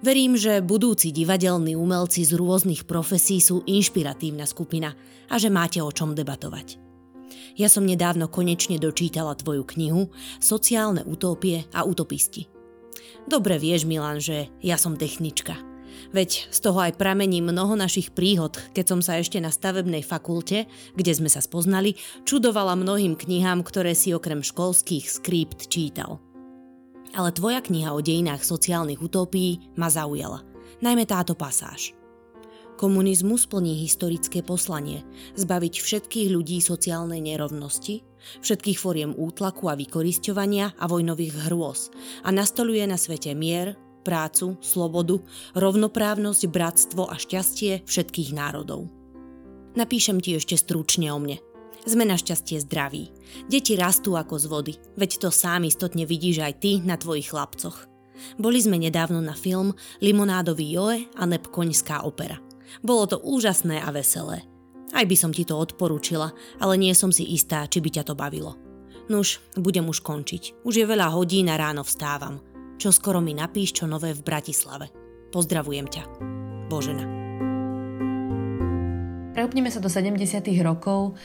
Verím, 0.00 0.34
že 0.34 0.64
budúci 0.64 1.12
divadelní 1.12 1.76
umelci 1.76 2.24
z 2.24 2.32
rôznych 2.34 2.88
profesí 2.88 3.38
sú 3.38 3.62
inšpiratívna 3.68 4.48
skupina 4.48 4.96
a 5.28 5.36
že 5.36 5.52
máte 5.52 5.84
o 5.84 5.92
čom 5.92 6.16
debatovať. 6.16 6.80
Ja 7.60 7.68
som 7.68 7.84
nedávno 7.84 8.32
konečne 8.32 8.80
dočítala 8.80 9.36
tvoju 9.36 9.68
knihu 9.76 10.08
Sociálne 10.40 11.04
utópie 11.04 11.68
a 11.76 11.84
utopisti– 11.84 12.48
Dobre 13.28 13.60
vieš, 13.60 13.84
Milan, 13.84 14.24
že 14.24 14.48
ja 14.64 14.80
som 14.80 14.96
technička. 14.96 15.52
Veď 16.16 16.48
z 16.48 16.58
toho 16.64 16.80
aj 16.80 16.96
pramení 16.96 17.44
mnoho 17.44 17.76
našich 17.76 18.16
príhod, 18.16 18.56
keď 18.72 18.84
som 18.88 19.00
sa 19.04 19.20
ešte 19.20 19.36
na 19.36 19.52
stavebnej 19.52 20.00
fakulte, 20.00 20.64
kde 20.96 21.12
sme 21.12 21.28
sa 21.28 21.44
spoznali, 21.44 22.00
čudovala 22.24 22.72
mnohým 22.72 23.20
knihám, 23.20 23.60
ktoré 23.60 23.92
si 23.92 24.16
okrem 24.16 24.40
školských 24.40 25.04
skript 25.04 25.68
čítal. 25.68 26.24
Ale 27.12 27.28
tvoja 27.36 27.60
kniha 27.60 27.92
o 27.92 28.00
dejinách 28.00 28.40
sociálnych 28.40 29.04
utópií 29.04 29.60
ma 29.76 29.92
zaujala. 29.92 30.40
Najmä 30.80 31.04
táto 31.04 31.36
pasáž. 31.36 31.92
Komunizmus 32.80 33.44
plní 33.44 33.76
historické 33.84 34.40
poslanie 34.40 35.04
zbaviť 35.36 35.74
všetkých 35.84 36.28
ľudí 36.32 36.64
sociálnej 36.64 37.20
nerovnosti, 37.20 38.07
všetkých 38.40 38.78
foriem 38.78 39.12
útlaku 39.16 39.70
a 39.70 39.78
vykorisťovania 39.78 40.76
a 40.78 40.84
vojnových 40.86 41.48
hrôz 41.48 41.92
a 42.22 42.32
nastoluje 42.34 42.84
na 42.86 42.96
svete 42.96 43.32
mier, 43.32 43.78
prácu, 44.06 44.56
slobodu, 44.64 45.20
rovnoprávnosť, 45.52 46.42
bratstvo 46.48 47.10
a 47.10 47.20
šťastie 47.20 47.84
všetkých 47.84 48.32
národov. 48.32 48.88
Napíšem 49.76 50.18
ti 50.24 50.34
ešte 50.34 50.56
stručne 50.56 51.12
o 51.12 51.20
mne. 51.20 51.38
Sme 51.86 52.08
našťastie 52.08 52.58
zdraví. 52.64 53.12
Deti 53.46 53.78
rastú 53.78 54.18
ako 54.18 54.34
z 54.40 54.46
vody, 54.48 54.74
veď 54.98 55.10
to 55.22 55.28
sám 55.30 55.68
istotne 55.68 56.08
vidíš 56.08 56.42
aj 56.42 56.54
ty 56.58 56.72
na 56.82 56.96
tvojich 56.98 57.30
chlapcoch. 57.30 57.86
Boli 58.34 58.58
sme 58.58 58.82
nedávno 58.82 59.22
na 59.22 59.36
film 59.36 59.76
Limonádový 60.02 60.66
Joe 60.66 61.06
a 61.14 61.22
Neb 61.22 61.46
opera. 62.02 62.42
Bolo 62.82 63.04
to 63.06 63.16
úžasné 63.22 63.78
a 63.78 63.94
veselé. 63.94 64.42
Aj 64.96 65.04
by 65.04 65.16
som 65.16 65.30
ti 65.32 65.44
to 65.44 65.56
odporúčila, 65.56 66.32
ale 66.58 66.74
nie 66.80 66.96
som 66.96 67.12
si 67.12 67.28
istá, 67.36 67.68
či 67.68 67.84
by 67.84 68.00
ťa 68.00 68.02
to 68.08 68.14
bavilo. 68.16 68.56
Nuž, 69.08 69.40
budem 69.56 69.88
už 69.88 70.00
končiť. 70.00 70.64
Už 70.64 70.80
je 70.80 70.86
veľa 70.88 71.12
hodín 71.12 71.48
a 71.52 71.56
ráno 71.56 71.84
vstávam. 71.84 72.40
Čo 72.76 72.92
skoro 72.92 73.20
mi 73.20 73.36
napíš, 73.36 73.72
čo 73.72 73.84
nové 73.88 74.12
v 74.12 74.24
Bratislave. 74.24 74.88
Pozdravujem 75.32 75.86
ťa. 75.88 76.02
Božena. 76.68 77.04
Preupneme 79.32 79.72
sa 79.72 79.80
do 79.80 79.88
70 79.88 80.18
rokov, 80.60 81.16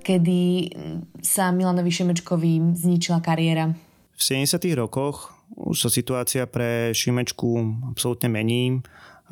kedy 0.00 0.72
sa 1.20 1.52
Milanovi 1.52 1.92
Šimečkovi 1.92 2.76
zničila 2.76 3.20
kariéra. 3.20 3.72
V 4.16 4.20
70 4.20 4.60
rokoch 4.76 5.32
už 5.56 5.86
sa 5.86 5.90
situácia 5.92 6.44
pre 6.48 6.92
Šimečku 6.92 7.48
absolútne 7.92 8.28
mení 8.28 8.80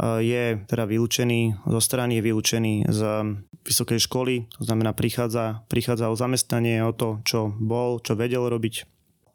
je 0.00 0.62
teda 0.70 0.86
vylúčený, 0.86 1.66
zo 1.66 1.80
strany 1.82 2.22
je 2.22 2.26
vylúčený 2.30 2.74
z 2.86 3.00
vysokej 3.66 4.00
školy, 4.02 4.46
to 4.58 4.62
znamená 4.64 4.94
prichádza, 4.94 5.64
prichádza 5.66 6.10
o 6.10 6.18
zamestnanie, 6.18 6.82
o 6.84 6.92
to, 6.92 7.22
čo 7.24 7.54
bol, 7.56 7.98
čo 8.02 8.14
vedel 8.14 8.46
robiť. 8.46 8.86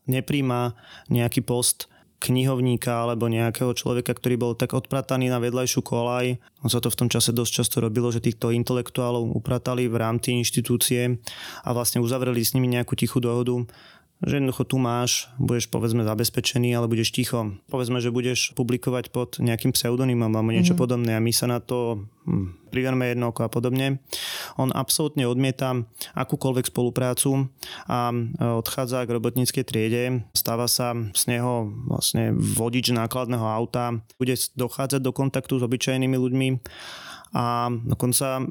Nepríjma 0.08 0.76
nejaký 1.08 1.44
post 1.44 1.88
knihovníka 2.24 3.04
alebo 3.04 3.28
nejakého 3.28 3.76
človeka, 3.76 4.16
ktorý 4.16 4.40
bol 4.40 4.54
tak 4.56 4.72
odprataný 4.72 5.28
na 5.28 5.44
vedľajšiu 5.44 5.84
kolaj. 5.84 6.40
On 6.64 6.72
sa 6.72 6.80
to 6.80 6.88
v 6.88 7.00
tom 7.04 7.10
čase 7.12 7.36
dosť 7.36 7.52
často 7.52 7.78
robilo, 7.84 8.08
že 8.16 8.24
týchto 8.24 8.56
intelektuálov 8.56 9.36
upratali 9.36 9.92
v 9.92 10.00
rámci 10.00 10.32
inštitúcie 10.40 11.20
a 11.68 11.70
vlastne 11.76 12.00
uzavreli 12.00 12.40
s 12.40 12.56
nimi 12.56 12.72
nejakú 12.72 12.96
tichú 12.96 13.20
dohodu, 13.20 13.68
že 14.24 14.40
jednoducho 14.40 14.64
tu 14.64 14.78
máš, 14.80 15.28
budeš 15.36 15.68
povedzme 15.68 16.08
zabezpečený, 16.08 16.72
ale 16.78 16.88
budeš 16.88 17.12
ticho. 17.12 17.60
Povedzme, 17.68 18.00
že 18.00 18.14
budeš 18.14 18.56
publikovať 18.56 19.12
pod 19.12 19.42
nejakým 19.42 19.76
pseudonymom 19.76 20.32
alebo 20.32 20.56
niečo 20.56 20.74
mm-hmm. 20.74 20.80
podobné 20.80 21.12
a 21.18 21.24
my 21.24 21.34
sa 21.36 21.52
na 21.52 21.60
to 21.60 22.08
hm, 22.24 22.72
priverme 22.72 23.12
jedno 23.12 23.36
oko 23.36 23.44
a 23.44 23.52
podobne. 23.52 24.00
On 24.56 24.72
absolútne 24.72 25.28
odmieta 25.28 25.76
akúkoľvek 26.16 26.72
spoluprácu 26.72 27.52
a 27.92 28.16
e, 28.16 28.18
odchádza 28.40 29.04
k 29.04 29.14
robotníckej 29.20 29.64
triede. 29.68 30.24
Stáva 30.32 30.72
sa 30.72 30.96
z 30.96 31.24
neho 31.28 31.68
vlastne 31.92 32.32
vodič 32.32 32.96
nákladného 32.96 33.44
auta. 33.44 34.00
Bude 34.16 34.40
dochádzať 34.56 35.04
do 35.04 35.12
kontaktu 35.12 35.60
s 35.60 35.66
obyčajnými 35.68 36.16
ľuďmi 36.16 36.48
a 37.34 37.66
dokonca 37.90 38.46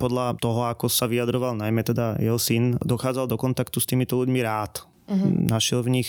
podľa 0.00 0.40
toho, 0.40 0.64
ako 0.72 0.88
sa 0.88 1.04
vyjadroval 1.04 1.52
najmä 1.52 1.84
teda 1.84 2.16
jeho 2.16 2.40
syn, 2.40 2.80
dochádzal 2.80 3.28
do 3.28 3.36
kontaktu 3.36 3.76
s 3.76 3.84
týmito 3.84 4.16
ľuďmi 4.16 4.40
rád 4.40 4.91
uh-huh. 5.08 5.50
našiel 5.50 5.82
v 5.82 6.02
nich 6.02 6.08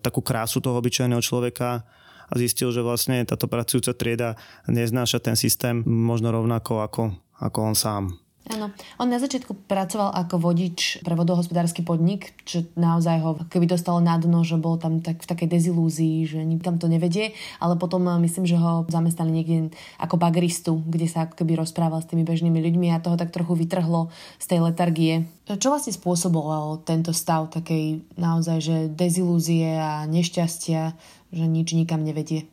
takú 0.00 0.24
krásu 0.24 0.62
toho 0.64 0.80
obyčajného 0.80 1.20
človeka 1.20 1.84
a 2.30 2.34
zistil, 2.38 2.70
že 2.70 2.80
vlastne 2.80 3.26
táto 3.26 3.50
pracujúca 3.50 3.92
trieda 3.92 4.38
neznáša 4.70 5.18
ten 5.18 5.34
systém 5.34 5.82
možno 5.84 6.30
rovnako 6.30 6.86
ako, 6.86 7.02
ako 7.42 7.58
on 7.60 7.76
sám. 7.76 8.04
Áno. 8.48 8.72
On 8.96 9.04
na 9.04 9.20
začiatku 9.20 9.68
pracoval 9.68 10.16
ako 10.16 10.40
vodič 10.40 11.04
pre 11.04 11.12
vodohospodársky 11.12 11.84
podnik, 11.84 12.32
čo 12.48 12.64
naozaj 12.72 13.16
ho 13.20 13.30
keby 13.52 13.68
dostalo 13.68 14.00
na 14.00 14.16
dno, 14.16 14.40
že 14.42 14.56
bol 14.56 14.80
tam 14.80 15.04
tak 15.04 15.20
v 15.20 15.28
takej 15.28 15.48
dezilúzii, 15.60 16.24
že 16.24 16.40
nikam 16.40 16.80
to 16.80 16.88
nevedie, 16.88 17.36
ale 17.60 17.76
potom 17.76 18.08
eh, 18.08 18.16
myslím, 18.16 18.48
že 18.48 18.56
ho 18.56 18.88
zamestnali 18.88 19.30
niekde 19.30 19.76
ako 20.00 20.16
bagristu, 20.16 20.80
kde 20.88 21.06
sa 21.06 21.28
ako 21.28 21.44
keby 21.44 21.60
rozprával 21.60 22.00
s 22.00 22.08
tými 22.08 22.24
bežnými 22.24 22.58
ľuďmi 22.58 22.88
a 22.96 23.02
toho 23.04 23.20
tak 23.20 23.28
trochu 23.28 23.54
vytrhlo 23.54 24.08
z 24.40 24.46
tej 24.48 24.60
letargie. 24.64 25.28
Čo 25.44 25.68
vlastne 25.68 25.92
spôsobovalo 25.92 26.80
tento 26.82 27.12
stav 27.12 27.52
takej 27.52 28.02
naozaj, 28.16 28.58
že 28.64 28.76
dezilúzie 28.88 29.76
a 29.76 30.08
nešťastia, 30.08 30.96
že 31.30 31.44
nič 31.44 31.76
nikam 31.76 32.00
nevedie? 32.02 32.48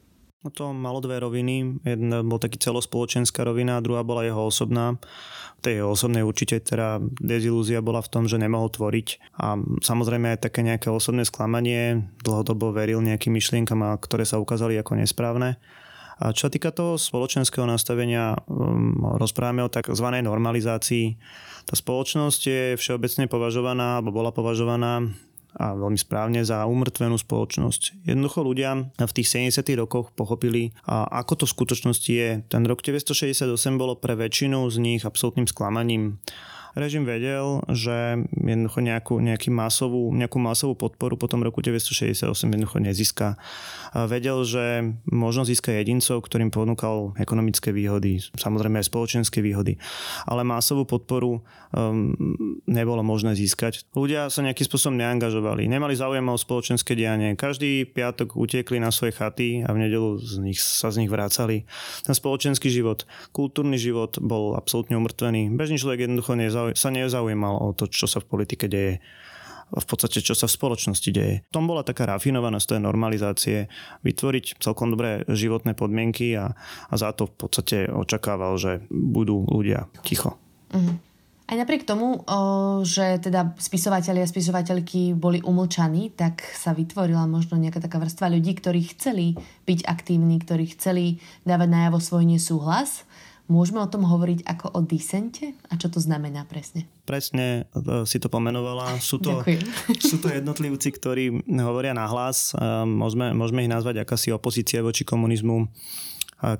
No 0.47 0.55
to 0.55 0.71
malo 0.71 1.03
dve 1.03 1.19
roviny. 1.19 1.83
Jedna 1.83 2.23
bol 2.23 2.39
taký 2.39 2.55
celospoločenská 2.55 3.43
rovina 3.43 3.75
a 3.75 3.83
druhá 3.83 3.99
bola 4.07 4.23
jeho 4.23 4.47
osobná 4.47 4.95
tej 5.59 5.83
osobnej 5.83 6.21
určite 6.21 6.61
teda 6.61 7.01
dezilúzia 7.17 7.81
bola 7.81 7.99
v 7.99 8.11
tom, 8.13 8.23
že 8.29 8.37
nemohol 8.37 8.69
tvoriť 8.69 9.33
a 9.41 9.57
samozrejme 9.81 10.37
aj 10.37 10.45
také 10.45 10.61
nejaké 10.61 10.93
osobné 10.93 11.25
sklamanie, 11.25 12.07
dlhodobo 12.21 12.69
veril 12.69 13.01
nejakým 13.01 13.33
myšlienkam, 13.33 13.81
ktoré 13.97 14.23
sa 14.23 14.37
ukázali 14.37 14.77
ako 14.77 15.01
nesprávne. 15.01 15.57
A 16.17 16.33
čo 16.33 16.49
týka 16.49 16.73
toho 16.73 16.97
spoločenského 16.97 17.65
nastavenia, 17.69 18.33
um, 18.49 19.17
rozprávame 19.21 19.61
o 19.61 19.69
tzv. 19.69 20.07
normalizácii. 20.25 21.13
Tá 21.69 21.77
spoločnosť 21.77 22.41
je 22.41 22.63
všeobecne 22.73 23.29
považovaná, 23.29 24.01
alebo 24.01 24.13
bola 24.13 24.33
považovaná 24.33 25.13
a 25.57 25.73
veľmi 25.73 25.97
správne 25.97 26.45
za 26.45 26.69
umrtvenú 26.69 27.17
spoločnosť. 27.17 28.05
Jednoducho 28.05 28.45
ľudia 28.45 28.93
v 28.93 29.11
tých 29.17 29.27
70. 29.51 29.65
rokoch 29.73 30.13
pochopili, 30.13 30.77
ako 30.85 31.33
to 31.41 31.45
v 31.49 31.53
skutočnosti 31.57 32.11
je. 32.13 32.29
Ten 32.45 32.63
rok 32.69 32.85
1968 32.85 33.49
bolo 33.75 33.97
pre 33.97 34.13
väčšinu 34.13 34.69
z 34.69 34.77
nich 34.77 35.01
absolútnym 35.01 35.49
sklamaním 35.49 36.21
režim 36.75 37.07
vedel, 37.07 37.65
že 37.73 38.21
jednoducho 38.37 38.79
nejakú, 38.85 39.15
nejaký 39.17 39.49
masovú, 39.49 40.13
nejakú 40.13 40.37
masovú 40.37 40.77
podporu 40.77 41.17
po 41.17 41.25
tom 41.25 41.41
roku 41.41 41.65
1968 41.65 42.27
jednoducho 42.45 42.77
nezíska. 42.77 43.27
Vedel, 43.95 44.45
že 44.45 44.93
možno 45.09 45.41
získa 45.47 45.73
jedincov, 45.73 46.21
ktorým 46.21 46.53
ponúkal 46.53 47.17
ekonomické 47.17 47.73
výhody, 47.73 48.21
samozrejme 48.37 48.77
aj 48.83 48.91
spoločenské 48.93 49.41
výhody, 49.41 49.79
ale 50.29 50.45
masovú 50.45 50.85
podporu 50.85 51.41
um, 51.73 52.13
nebolo 52.69 53.01
možné 53.01 53.33
získať. 53.33 53.89
Ľudia 53.97 54.29
sa 54.29 54.45
nejakým 54.45 54.67
spôsobom 54.69 54.99
neangažovali, 55.01 55.65
nemali 55.65 55.97
záujem 55.97 56.25
o 56.29 56.37
spoločenské 56.37 56.93
dianie. 56.93 57.33
Každý 57.33 57.89
piatok 57.89 58.37
utekli 58.37 58.77
na 58.77 58.93
svoje 58.93 59.17
chaty 59.17 59.65
a 59.65 59.73
v 59.73 59.87
nedelu 59.89 60.21
z 60.21 60.33
nich, 60.45 60.61
sa 60.61 60.93
z 60.93 61.01
nich 61.01 61.11
vrácali. 61.11 61.65
Ten 62.05 62.13
spoločenský 62.13 62.69
život, 62.69 63.09
kultúrny 63.33 63.81
život 63.81 64.21
bol 64.21 64.53
absolútne 64.53 64.93
umrtvený. 64.99 65.49
Bežný 65.57 65.81
človek 65.81 66.05
jednoducho 66.05 66.37
nezaujímal 66.37 66.66
sa 66.73 66.89
nezaujímal 66.89 67.55
o 67.61 67.69
to, 67.77 67.87
čo 67.87 68.09
sa 68.09 68.19
v 68.19 68.27
politike 68.27 68.65
deje 68.65 68.99
v 69.67 69.83
podstate, 69.83 70.23
čo 70.23 70.31
sa 70.31 70.47
v 70.47 70.55
spoločnosti 70.55 71.09
deje. 71.11 71.43
V 71.43 71.51
tom 71.51 71.67
bola 71.67 71.83
taká 71.83 72.07
rafinovanosť 72.07 72.71
tej 72.71 72.79
normalizácie, 72.79 73.57
vytvoriť 73.99 74.63
celkom 74.63 74.95
dobré 74.95 75.27
životné 75.27 75.75
podmienky 75.75 76.39
a, 76.39 76.55
a 76.87 76.93
za 76.95 77.11
to 77.11 77.27
v 77.27 77.35
podstate 77.35 77.77
očakával, 77.91 78.55
že 78.55 78.87
budú 78.87 79.43
ľudia 79.43 79.91
ticho. 80.07 80.39
Uh-huh. 80.71 80.95
Aj 81.47 81.55
napriek 81.55 81.87
tomu, 81.87 82.27
že 82.83 83.23
teda 83.23 83.55
spisovateľi 83.55 84.19
a 84.19 84.27
spisovateľky 84.27 85.15
boli 85.15 85.39
umlčaní, 85.39 86.11
tak 86.11 86.43
sa 86.43 86.75
vytvorila 86.75 87.23
možno 87.23 87.55
nejaká 87.55 87.79
taká 87.79 88.03
vrstva 88.03 88.35
ľudí, 88.35 88.51
ktorí 88.59 88.83
chceli 88.91 89.31
byť 89.63 89.87
aktívni, 89.87 90.43
ktorí 90.43 90.75
chceli 90.75 91.23
dávať 91.47 91.71
najavo 91.71 92.03
svoj 92.03 92.23
nesúhlas 92.27 93.06
Môžeme 93.47 93.79
o 93.79 93.87
tom 93.87 94.03
hovoriť 94.03 94.43
ako 94.43 94.75
o 94.75 94.79
disente? 94.83 95.55
A 95.71 95.79
čo 95.79 95.87
to 95.87 96.03
znamená 96.03 96.43
presne? 96.43 96.83
Presne 97.07 97.71
e, 97.71 98.03
si 98.03 98.19
to 98.19 98.27
pomenovala. 98.27 98.99
Sú 98.99 99.23
to, 99.23 99.39
sú 100.11 100.19
to 100.19 100.27
jednotlivci, 100.27 100.91
ktorí 100.91 101.47
hovoria 101.47 101.95
nahlas. 101.95 102.51
E, 102.51 102.59
môžeme, 102.83 103.31
môžeme 103.31 103.63
ich 103.63 103.71
nazvať 103.71 104.03
akási 104.03 104.35
opozícia 104.35 104.83
voči 104.83 105.07
komunizmu. 105.07 105.63
E, 105.63 105.67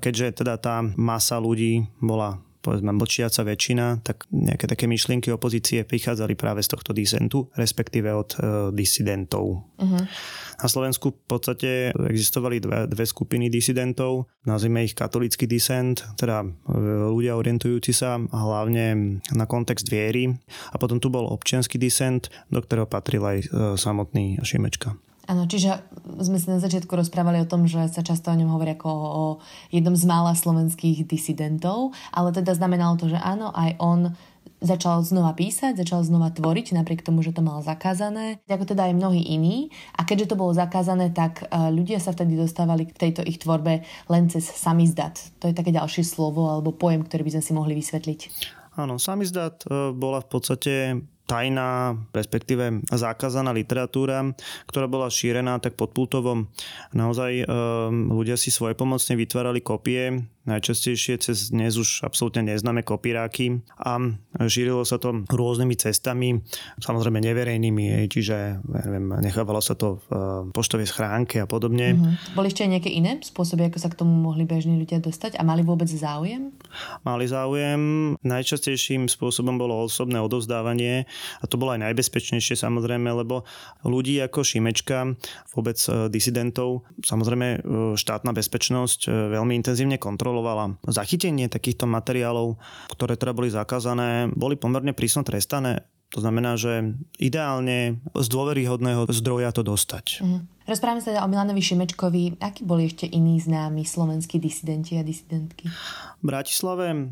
keďže 0.00 0.40
teda 0.40 0.56
tá 0.56 0.80
masa 0.96 1.36
ľudí 1.36 1.84
bola 2.00 2.40
povedzme 2.60 2.90
mlčiaca 2.94 3.46
väčšina, 3.46 4.02
tak 4.02 4.26
nejaké 4.30 4.66
také 4.66 4.90
myšlienky 4.90 5.30
opozície 5.30 5.86
prichádzali 5.86 6.34
práve 6.34 6.60
z 6.62 6.74
tohto 6.74 6.90
disentu, 6.90 7.48
respektíve 7.54 8.10
od 8.10 8.30
uh, 8.38 8.42
disidentov. 8.74 9.64
Uh-huh. 9.78 10.02
Na 10.58 10.66
Slovensku 10.66 11.14
v 11.14 11.24
podstate 11.30 11.70
existovali 11.94 12.58
dve, 12.58 12.90
dve 12.90 13.06
skupiny 13.06 13.46
disidentov, 13.46 14.26
nazvime 14.42 14.82
ich 14.82 14.98
katolický 14.98 15.46
disent, 15.46 16.02
teda 16.18 16.42
e, 16.42 16.48
ľudia 17.14 17.38
orientujúci 17.38 17.94
sa 17.94 18.18
hlavne 18.18 19.22
na 19.38 19.44
kontext 19.46 19.86
viery 19.86 20.34
a 20.74 20.76
potom 20.82 20.98
tu 20.98 21.14
bol 21.14 21.30
občianský 21.30 21.78
disent, 21.78 22.26
do 22.50 22.58
ktorého 22.58 22.90
patril 22.90 23.22
aj 23.22 23.38
e, 23.38 23.46
samotný 23.78 24.42
Šimečka. 24.42 24.98
Áno, 25.28 25.44
čiže 25.44 25.84
sme 26.24 26.40
sa 26.40 26.56
na 26.56 26.60
začiatku 26.64 26.88
rozprávali 26.88 27.44
o 27.44 27.50
tom, 27.50 27.68
že 27.68 27.84
sa 27.92 28.00
často 28.00 28.32
o 28.32 28.38
ňom 28.38 28.48
hovorí 28.48 28.72
ako 28.72 28.88
o 28.88 29.24
jednom 29.68 29.92
z 29.92 30.08
mála 30.08 30.32
slovenských 30.32 31.04
disidentov, 31.04 31.92
ale 32.16 32.32
teda 32.32 32.56
znamenalo 32.56 32.96
to, 32.96 33.12
že 33.12 33.20
áno, 33.20 33.52
aj 33.52 33.76
on 33.76 34.16
začal 34.58 35.04
znova 35.04 35.36
písať, 35.36 35.78
začal 35.78 36.02
znova 36.02 36.34
tvoriť, 36.34 36.74
napriek 36.74 37.04
tomu, 37.04 37.22
že 37.22 37.36
to 37.36 37.44
mal 37.44 37.62
zakázané, 37.62 38.42
ako 38.50 38.74
teda 38.74 38.90
aj 38.90 38.94
mnohí 38.96 39.22
iní. 39.22 39.70
A 39.94 40.02
keďže 40.02 40.34
to 40.34 40.40
bolo 40.40 40.56
zakázané, 40.56 41.14
tak 41.14 41.46
e, 41.46 41.70
ľudia 41.70 42.02
sa 42.02 42.10
vtedy 42.10 42.34
dostávali 42.34 42.88
k 42.88 42.96
tejto 42.96 43.22
ich 43.22 43.38
tvorbe 43.38 43.86
len 44.10 44.24
cez 44.32 44.48
samizdat. 44.48 45.20
To 45.44 45.52
je 45.52 45.54
také 45.54 45.70
ďalšie 45.70 46.02
slovo 46.02 46.50
alebo 46.50 46.74
pojem, 46.74 47.06
ktorý 47.06 47.28
by 47.28 47.32
sme 47.38 47.44
si 47.44 47.52
mohli 47.54 47.74
vysvetliť. 47.78 48.20
Áno, 48.78 48.98
samizdat 48.98 49.66
e, 49.66 49.94
bola 49.94 50.22
v 50.22 50.28
podstate 50.28 50.72
tajná, 51.28 52.00
respektíve 52.16 52.80
zakázaná 52.88 53.52
literatúra, 53.52 54.32
ktorá 54.64 54.88
bola 54.88 55.12
šírená 55.12 55.60
tak 55.60 55.76
pod 55.76 55.92
pultovom. 55.92 56.48
Naozaj 56.96 57.44
um, 57.44 58.16
ľudia 58.16 58.40
si 58.40 58.48
svoje 58.48 58.72
pomocne 58.72 59.12
vytvárali 59.12 59.60
kopie 59.60 60.24
najčastejšie 60.48 61.20
cez 61.20 61.52
dnes 61.52 61.76
už 61.76 62.00
absolútne 62.08 62.40
neznáme 62.48 62.80
kopíráky 62.80 63.60
a 63.76 64.00
šírilo 64.48 64.80
sa 64.88 64.96
to 64.96 65.28
rôznymi 65.28 65.76
cestami, 65.76 66.40
samozrejme 66.80 67.20
neverejnými, 67.20 68.08
čiže 68.08 68.64
neviem, 68.64 69.12
nechávalo 69.20 69.60
sa 69.60 69.76
to 69.76 70.00
v 70.00 70.06
eh, 70.08 70.20
poštovej 70.56 70.88
schránke 70.88 71.44
a 71.44 71.46
podobne. 71.46 71.92
Mm-hmm. 71.94 72.32
Boli 72.32 72.48
ešte 72.48 72.64
aj 72.64 72.70
nejaké 72.80 72.90
iné 72.90 73.20
spôsoby, 73.20 73.68
ako 73.68 73.78
sa 73.78 73.92
k 73.92 73.98
tomu 74.00 74.16
mohli 74.16 74.48
bežní 74.48 74.80
ľudia 74.80 75.04
dostať 75.04 75.36
a 75.36 75.44
mali 75.44 75.60
vôbec 75.60 75.86
záujem? 75.90 76.48
Mali 77.04 77.28
záujem. 77.28 77.80
Najčastejším 78.24 79.12
spôsobom 79.12 79.60
bolo 79.60 79.84
osobné 79.84 80.16
odovzdávanie 80.16 81.04
a 81.40 81.44
to 81.46 81.60
bolo 81.60 81.74
aj 81.74 81.90
najbezpečnejšie 81.90 82.54
samozrejme, 82.58 83.08
lebo 83.10 83.46
ľudí 83.84 84.18
ako 84.24 84.44
Šimečka, 84.44 85.14
vôbec 85.54 85.78
eh, 85.88 86.08
disidentov, 86.12 86.88
samozrejme 87.02 87.46
eh, 87.48 87.58
štátna 87.98 88.30
bezpečnosť 88.34 89.08
veľmi 89.08 89.54
intenzívne 89.58 89.96
kontrolovala. 90.00 90.78
Zachytenie 90.86 91.50
takýchto 91.50 91.88
materiálov, 91.88 92.60
ktoré 92.94 93.18
teda 93.18 93.32
boli 93.34 93.48
zakázané, 93.48 94.30
boli 94.32 94.54
pomerne 94.54 94.92
prísno 94.92 95.24
trestané. 95.24 95.84
To 96.16 96.24
znamená, 96.24 96.56
že 96.56 96.96
ideálne 97.20 98.00
z 98.16 98.26
dôveryhodného 98.32 99.04
zdroja 99.12 99.52
to 99.52 99.60
dostať. 99.60 100.24
Mm. 100.24 100.57
Rozprávame 100.68 101.00
sa 101.00 101.16
teda 101.16 101.24
o 101.24 101.32
Milanovi 101.32 101.64
Šimečkovi. 101.64 102.44
Akí 102.44 102.60
boli 102.60 102.92
ešte 102.92 103.08
iní 103.08 103.40
známi 103.40 103.88
slovenskí 103.88 104.36
disidenti 104.36 105.00
a 105.00 105.02
disidentky? 105.02 105.64
V 106.20 106.24
Bratislave 106.28 107.08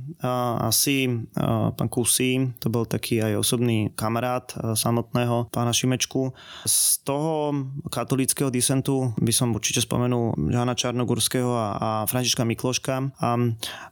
asi 0.61 1.09
a, 1.33 1.73
pán 1.73 1.89
Kusí, 1.89 2.53
to 2.61 2.69
bol 2.69 2.85
taký 2.85 3.25
aj 3.25 3.41
osobný 3.41 3.97
kamarát 3.97 4.53
samotného 4.77 5.49
pána 5.49 5.73
Šimečku. 5.73 6.37
Z 6.69 7.01
toho 7.09 7.57
katolického 7.89 8.53
disentu 8.53 9.17
by 9.17 9.33
som 9.33 9.57
určite 9.57 9.81
spomenul 9.81 10.37
Žana 10.53 10.77
Čarnogurského 10.77 11.57
a, 11.57 11.67
a 11.81 11.89
Františka 12.05 12.45
Mikloška 12.45 13.09
a 13.25 13.29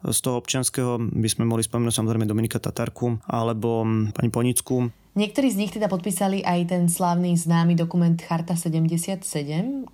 z 0.05 0.19
toho 0.21 0.45
občianského 0.45 1.01
by 1.09 1.29
sme 1.33 1.49
mohli 1.49 1.65
spomenúť 1.65 2.05
samozrejme 2.05 2.29
Dominika 2.29 2.61
Tatarku 2.61 3.17
alebo 3.25 3.89
pani 4.13 4.29
Ponicku. 4.29 5.04
Niektorí 5.15 5.47
z 5.47 5.61
nich 5.63 5.71
teda 5.71 5.87
podpísali 5.87 6.43
aj 6.43 6.75
ten 6.75 6.83
slávny 6.91 7.39
známy 7.39 7.79
dokument 7.79 8.19
Charta 8.19 8.59
77, 8.59 9.23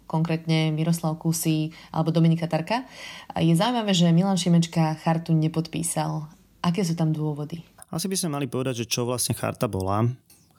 konkrétne 0.09 0.73
Miroslav 0.73 1.21
Kusy 1.21 1.77
alebo 1.93 2.09
Dominika 2.09 2.49
Tarka. 2.49 2.89
Je 3.37 3.53
zaujímavé, 3.53 3.93
že 3.93 4.09
Milan 4.17 4.41
Šimečka 4.41 4.97
chartu 5.05 5.37
nepodpísal. 5.37 6.25
Aké 6.65 6.89
sú 6.89 6.97
tam 6.97 7.13
dôvody? 7.13 7.61
Asi 7.93 8.09
by 8.09 8.17
sme 8.17 8.41
mali 8.41 8.49
povedať, 8.49 8.81
že 8.81 8.89
čo 8.89 9.05
vlastne 9.05 9.37
charta 9.37 9.69
bola. 9.69 10.09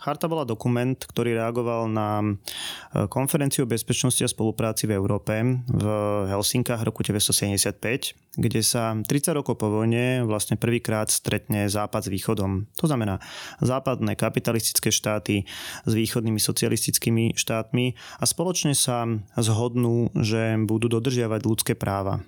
Charta 0.01 0.25
bola 0.25 0.46
dokument, 0.46 0.98
ktorý 0.98 1.38
reagoval 1.38 1.86
na 1.86 2.22
e, 2.22 3.06
konferenciu 3.06 3.65
o 3.65 3.70
bezpečnosti 3.70 4.25
a 4.25 4.30
spolupráci 4.30 4.89
v 4.89 4.98
Európe 4.98 5.34
v 5.70 5.86
Helsinkách 6.25 6.82
roku 6.82 7.06
1975, 7.06 8.30
kde 8.39 8.63
sa 8.63 8.95
30 8.95 9.35
rokov 9.35 9.59
po 9.59 9.67
vojne 9.67 10.23
vlastne 10.23 10.55
prvýkrát 10.55 11.11
stretne 11.11 11.67
Západ 11.67 12.07
s 12.07 12.13
Východom. 12.13 12.71
To 12.79 12.85
znamená 12.88 13.19
západné 13.59 14.15
kapitalistické 14.15 14.88
štáty 14.88 15.43
s 15.83 15.91
východnými 15.91 16.39
socialistickými 16.39 17.35
štátmi 17.35 17.85
a 18.19 18.23
spoločne 18.23 18.71
sa 18.71 19.03
zhodnú, 19.35 20.15
že 20.15 20.55
budú 20.63 20.88
dodržiavať 20.88 21.41
ľudské 21.43 21.73
práva. 21.75 22.23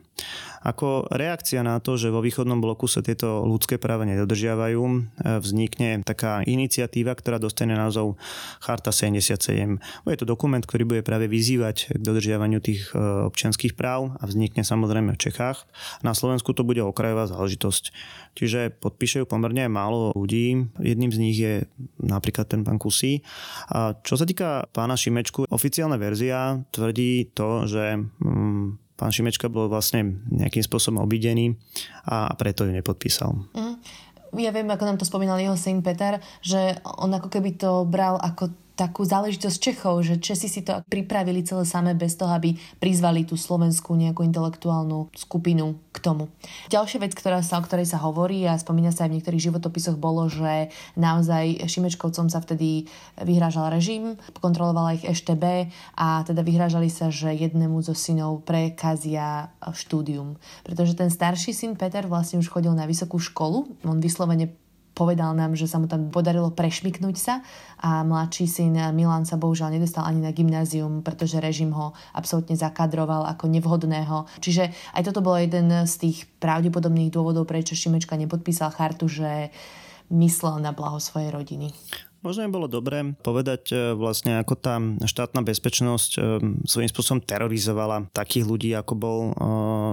Ako 0.64 1.12
reakcia 1.12 1.60
na 1.60 1.84
to, 1.84 2.00
že 2.00 2.08
vo 2.08 2.24
východnom 2.24 2.64
bloku 2.64 2.88
sa 2.88 3.04
tieto 3.04 3.44
ľudské 3.44 3.76
práva 3.76 4.08
nedodržiavajú, 4.08 4.80
e, 4.80 5.00
vznikne 5.44 6.00
taká 6.08 6.40
iniciatíva, 6.48 7.12
ktorá 7.20 7.36
dostane 7.36 7.76
názov 7.76 8.16
Charta 8.64 8.96
77. 8.96 9.84
Je 10.08 10.18
to 10.18 10.24
dokument, 10.24 10.64
ktorý 10.64 10.88
bude 10.88 11.04
práve 11.04 11.28
vyzývať 11.28 12.00
k 12.00 12.00
dodržiavaniu 12.00 12.64
tých 12.64 12.96
e, 12.96 13.28
občianských 13.28 13.76
práv 13.76 14.16
a 14.16 14.24
vznikne 14.24 14.64
samozrejme 14.64 15.20
v 15.20 15.20
Čechách. 15.20 15.68
Na 16.02 16.18
Slovensku 16.18 16.56
to 16.58 16.66
bude 16.66 16.82
okrajová 16.82 17.30
záležitosť. 17.30 17.84
Čiže 18.34 18.74
podpíšajú 18.82 19.30
pomerne 19.30 19.70
málo 19.70 20.10
ľudí. 20.18 20.74
Jedným 20.82 21.12
z 21.14 21.22
nich 21.22 21.38
je 21.38 21.70
napríklad 22.02 22.50
ten 22.50 22.66
pán 22.66 22.82
Kusí. 22.82 23.22
A 23.70 23.94
čo 24.02 24.18
sa 24.18 24.26
týka 24.26 24.66
pána 24.74 24.98
Šimečku, 24.98 25.46
oficiálna 25.52 26.02
verzia 26.02 26.64
tvrdí 26.74 27.30
to, 27.38 27.70
že 27.70 28.02
mm, 28.02 28.98
pán 28.98 29.12
Šimečka 29.12 29.52
bol 29.52 29.70
vlastne 29.70 30.24
nejakým 30.32 30.64
spôsobom 30.66 31.04
obidený 31.04 31.60
a 32.08 32.32
preto 32.34 32.66
ju 32.66 32.72
nepodpísal. 32.74 33.36
Mm. 33.54 33.78
Ja 34.34 34.50
viem, 34.50 34.66
ako 34.66 34.90
nám 34.90 34.98
to 34.98 35.06
spomínal 35.06 35.38
jeho 35.38 35.54
syn 35.54 35.86
Peter, 35.86 36.18
že 36.42 36.82
on 36.82 37.14
ako 37.14 37.30
keby 37.30 37.54
to 37.54 37.86
bral 37.86 38.18
ako 38.18 38.50
takú 38.74 39.06
záležitosť 39.06 39.58
Čechov, 39.62 40.02
že 40.02 40.18
Česi 40.18 40.50
si 40.50 40.66
to 40.66 40.82
pripravili 40.90 41.46
celé 41.46 41.64
samé 41.64 41.94
bez 41.94 42.18
toho, 42.18 42.34
aby 42.34 42.58
prizvali 42.82 43.22
tú 43.24 43.38
slovenskú 43.38 43.94
nejakú 43.94 44.26
intelektuálnu 44.26 45.14
skupinu 45.14 45.78
k 45.94 45.98
tomu. 46.02 46.34
Ďalšia 46.74 47.06
vec, 47.06 47.14
ktorá 47.14 47.46
sa, 47.46 47.62
o 47.62 47.66
ktorej 47.66 47.86
sa 47.86 48.02
hovorí 48.02 48.50
a 48.50 48.58
spomína 48.58 48.90
sa 48.90 49.06
aj 49.06 49.10
v 49.14 49.16
niektorých 49.22 49.46
životopisoch, 49.52 49.98
bolo, 50.02 50.26
že 50.26 50.74
naozaj 50.98 51.70
Šimečkovcom 51.70 52.34
sa 52.34 52.42
vtedy 52.42 52.90
vyhrážal 53.22 53.70
režim, 53.70 54.18
kontrolovala 54.42 54.98
ich 54.98 55.06
EŠTB 55.06 55.70
a 55.94 56.26
teda 56.26 56.42
vyhrážali 56.42 56.90
sa, 56.90 57.14
že 57.14 57.30
jednému 57.30 57.78
zo 57.86 57.94
synov 57.94 58.42
prekazia 58.42 59.54
štúdium. 59.62 60.42
Pretože 60.66 60.98
ten 60.98 61.14
starší 61.14 61.54
syn 61.54 61.78
Peter 61.78 62.10
vlastne 62.10 62.42
už 62.42 62.50
chodil 62.50 62.74
na 62.74 62.90
vysokú 62.90 63.22
školu, 63.22 63.70
on 63.86 64.02
vyslovene 64.02 64.63
povedal 64.94 65.34
nám, 65.34 65.58
že 65.58 65.66
sa 65.66 65.82
mu 65.82 65.90
tam 65.90 66.14
podarilo 66.14 66.54
prešmiknúť 66.54 67.16
sa 67.18 67.42
a 67.82 68.06
mladší 68.06 68.46
syn 68.46 68.78
Milan 68.94 69.26
sa 69.26 69.42
bohužiaľ 69.42 69.74
nedostal 69.74 70.06
ani 70.06 70.22
na 70.22 70.32
gymnázium, 70.32 71.02
pretože 71.02 71.42
režim 71.42 71.74
ho 71.74 71.98
absolútne 72.14 72.54
zakadroval 72.54 73.26
ako 73.26 73.50
nevhodného. 73.50 74.30
Čiže 74.40 74.70
aj 74.94 75.04
toto 75.10 75.26
bolo 75.26 75.42
jeden 75.42 75.68
z 75.90 75.94
tých 75.98 76.30
pravdepodobných 76.38 77.10
dôvodov, 77.10 77.50
prečo 77.50 77.74
Šimečka 77.74 78.16
nepodpísal 78.16 78.70
chartu, 78.72 79.10
že 79.10 79.50
myslel 80.14 80.62
na 80.62 80.72
blaho 80.72 81.02
svojej 81.02 81.34
rodiny. 81.34 81.74
Možno 82.24 82.48
by 82.48 82.56
bolo 82.56 82.68
dobré 82.72 83.04
povedať 83.20 83.62
e, 83.70 83.76
vlastne, 84.00 84.40
ako 84.40 84.56
tá 84.56 84.80
štátna 85.04 85.44
bezpečnosť 85.44 86.12
e, 86.16 86.20
svojím 86.64 86.90
spôsobom 86.90 87.20
terorizovala 87.20 88.08
takých 88.16 88.48
ľudí, 88.48 88.72
ako 88.72 88.94
bol 88.96 89.20
e, 89.28 89.32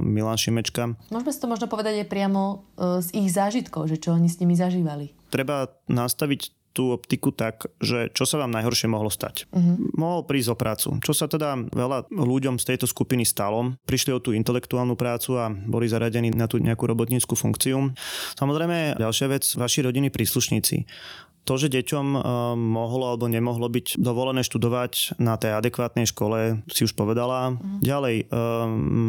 Milan 0.07 0.38
Šimečka. 0.38 0.95
Môžeme 1.11 1.35
si 1.35 1.43
to 1.43 1.51
možno 1.51 1.66
povedať 1.66 2.07
aj 2.07 2.07
priamo 2.07 2.62
z 2.79 3.09
ich 3.19 3.29
zážitkov, 3.35 3.90
že 3.90 3.99
čo 3.99 4.14
oni 4.14 4.31
s 4.31 4.38
nimi 4.38 4.55
zažívali. 4.55 5.11
Treba 5.35 5.75
nastaviť 5.90 6.55
tú 6.71 6.95
optiku 6.95 7.35
tak, 7.35 7.66
že 7.83 8.14
čo 8.14 8.23
sa 8.23 8.38
vám 8.38 8.55
najhoršie 8.55 8.87
mohlo 8.87 9.11
stať. 9.11 9.51
Uh-huh. 9.51 9.75
Mohol 9.99 10.21
prísť 10.31 10.55
o 10.55 10.57
prácu. 10.57 10.88
Čo 11.03 11.12
sa 11.12 11.27
teda 11.27 11.59
veľa 11.66 12.07
ľuďom 12.14 12.62
z 12.62 12.64
tejto 12.75 12.87
skupiny 12.87 13.27
stalo. 13.27 13.75
Prišli 13.90 14.14
o 14.14 14.23
tú 14.23 14.31
intelektuálnu 14.31 14.95
prácu 14.95 15.35
a 15.35 15.51
boli 15.51 15.90
zaradení 15.90 16.31
na 16.31 16.47
tú 16.47 16.62
nejakú 16.62 16.87
robotníckú 16.87 17.35
funkciu. 17.35 17.90
Samozrejme, 18.38 19.03
ďalšia 19.03 19.27
vec, 19.27 19.45
vaši 19.59 19.83
rodiny 19.83 20.14
príslušníci 20.14 20.87
to, 21.44 21.55
že 21.57 21.72
deťom 21.72 22.07
eh, 22.14 22.20
mohlo 22.57 23.14
alebo 23.14 23.26
nemohlo 23.26 23.66
byť 23.66 24.00
dovolené 24.00 24.44
študovať 24.44 25.18
na 25.18 25.35
tej 25.40 25.57
adekvátnej 25.57 26.07
škole, 26.09 26.62
si 26.70 26.85
už 26.85 26.92
povedala. 26.94 27.57
Mm. 27.57 27.81
Ďalej, 27.83 28.16
eh, 28.22 28.26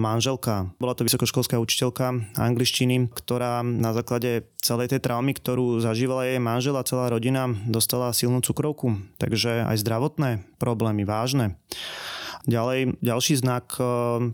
manželka, 0.01 0.71
bola 0.79 0.95
to 0.95 1.05
vysokoškolská 1.05 1.59
učiteľka 1.59 2.37
angličtiny, 2.39 3.11
ktorá 3.11 3.61
na 3.61 3.91
základe 3.91 4.47
celej 4.63 4.95
tej 4.95 5.01
traumy, 5.03 5.35
ktorú 5.35 5.81
zažívala 5.81 6.27
jej 6.29 6.39
manžel 6.39 6.77
a 6.77 6.87
celá 6.87 7.11
rodina, 7.11 7.49
dostala 7.67 8.15
silnú 8.15 8.39
cukrovku. 8.41 8.97
Takže 9.19 9.67
aj 9.67 9.81
zdravotné 9.81 10.29
problémy 10.57 11.03
vážne. 11.05 11.57
Ďalej, 12.49 12.97
ďalší 13.05 13.37
znak 13.37 13.77
eh, 13.77 13.85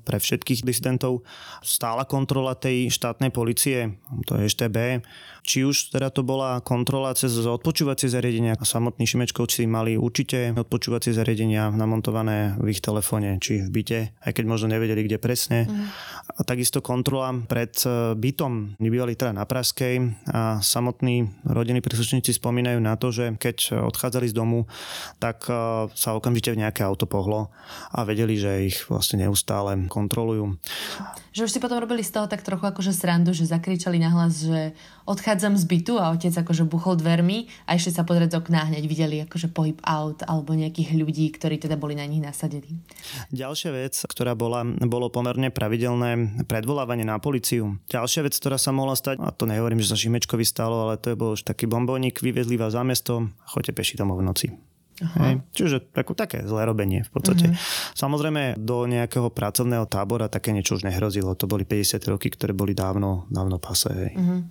pre 0.07 0.17
všetkých 0.19 0.63
disidentov, 0.63 1.27
stála 1.60 2.07
kontrola 2.07 2.55
tej 2.55 2.88
štátnej 2.88 3.36
policie, 3.36 3.99
to 4.23 4.39
je 4.39 4.47
EŠTB, 4.47 5.03
či 5.47 5.63
už 5.63 5.95
teda 5.95 6.12
to 6.12 6.27
bola 6.27 6.60
kontrola 6.60 7.15
cez 7.15 7.31
odpočúvacie 7.39 8.12
zariadenia. 8.12 8.60
Samotní 8.60 9.07
Šimečkovci 9.07 9.63
mali 9.63 9.95
určite 9.95 10.51
odpočúvacie 10.51 11.15
zariadenia 11.15 11.71
namontované 11.71 12.60
v 12.60 12.75
ich 12.75 12.83
telefóne, 12.83 13.39
či 13.39 13.63
v 13.63 13.71
byte, 13.71 13.99
aj 14.27 14.31
keď 14.36 14.43
možno 14.43 14.75
nevedeli, 14.75 15.07
kde 15.07 15.15
presne. 15.15 15.63
Mm. 15.63 15.88
a 16.27 16.41
takisto 16.43 16.83
kontrola 16.83 17.31
pred 17.47 17.71
e, 17.88 18.12
bytom. 18.19 18.75
Nebývali 18.83 19.15
teda 19.15 19.31
na 19.31 19.47
Pražskej 19.47 20.27
a 20.27 20.60
samotní 20.60 21.31
rodiny 21.47 21.79
príslušníci 21.79 22.36
spomínajú 22.36 22.83
na 22.83 22.99
to, 22.99 23.15
že 23.15 23.39
keď 23.39 23.88
odchádzali 23.88 24.27
z 24.27 24.36
domu, 24.36 24.67
tak 25.23 25.47
e, 25.47 25.88
sa 25.95 26.19
okamžite 26.19 26.51
v 26.51 26.67
nejaké 26.67 26.83
auto 26.83 27.07
pohlo 27.07 27.47
a 27.95 28.03
vedeli, 28.03 28.36
že 28.36 28.67
ich 28.67 28.77
vlastne 28.91 29.23
neustále 29.23 29.88
kontrolujú. 29.88 30.60
Že 31.31 31.45
už 31.45 31.53
si 31.53 31.63
potom 31.63 31.77
robili 31.77 32.01
z 32.01 32.17
toho 32.17 32.25
tak 32.25 32.41
trochu 32.41 32.65
akože 32.65 32.91
srandu, 32.91 33.29
že 33.29 33.45
zakričali 33.45 34.01
nahlas, 34.01 34.41
že 34.41 34.73
odchádzam 35.38 35.62
z 35.62 35.69
bytu 35.69 35.93
a 36.02 36.10
otec 36.17 36.34
akože 36.34 36.65
buchol 36.65 36.97
dvermi 36.97 37.45
a 37.69 37.78
ešte 37.78 37.93
sa 37.93 38.02
pozrieť 38.02 38.34
z 38.34 38.38
okna 38.41 38.73
hneď 38.73 38.89
videli 38.89 39.21
akože 39.21 39.54
pohyb 39.54 39.78
aut 39.86 40.26
alebo 40.26 40.58
nejakých 40.58 40.97
ľudí, 40.97 41.30
ktorí 41.30 41.62
teda 41.62 41.78
boli 41.78 41.93
na 41.93 42.10
nich 42.10 42.26
nasadení. 42.26 42.82
Ďalšia 43.30 43.69
vec, 43.69 43.93
ktorá 44.02 44.34
bola, 44.34 44.65
bolo 44.65 45.13
pomerne 45.13 45.54
pravidelné 45.54 46.41
predvolávanie 46.50 47.06
na 47.06 47.21
policiu. 47.21 47.78
Ďalšia 47.86 48.26
vec, 48.26 48.34
ktorá 48.34 48.58
sa 48.58 48.73
mohla 48.73 48.97
stať, 48.97 49.21
a 49.21 49.30
to 49.30 49.45
nehovorím, 49.45 49.78
že 49.78 49.93
sa 49.93 50.02
Šimečkovi 50.02 50.41
stalo, 50.41 50.89
ale 50.89 50.97
to 50.97 51.13
je 51.13 51.19
bol 51.21 51.38
už 51.38 51.45
taký 51.45 51.69
bombónik, 51.69 52.17
vyvezli 52.17 52.58
vás 52.58 52.73
za 52.73 52.82
mesto, 52.82 53.30
choďte 53.45 53.78
peši 53.78 53.93
domov 54.02 54.17
v 54.17 54.26
noci. 54.26 54.50
Hej. 54.97 55.45
Čiže 55.54 55.93
ako, 55.93 56.17
také 56.17 56.41
zlé 56.41 56.65
robenie 56.65 57.06
v 57.06 57.12
podstate. 57.13 57.54
Uh-huh. 57.54 57.93
Samozrejme 57.93 58.58
do 58.58 58.89
nejakého 58.89 59.30
pracovného 59.30 59.86
tábora 59.86 60.26
také 60.26 60.50
niečo 60.50 60.73
už 60.73 60.89
nehrozilo. 60.89 61.38
To 61.38 61.45
boli 61.45 61.69
50 61.69 62.02
roky, 62.10 62.34
ktoré 62.34 62.58
boli 62.58 62.73
dávno, 62.73 63.30
dávno 63.30 63.62
pase. 63.62 64.17
Uh-huh. 64.17 64.41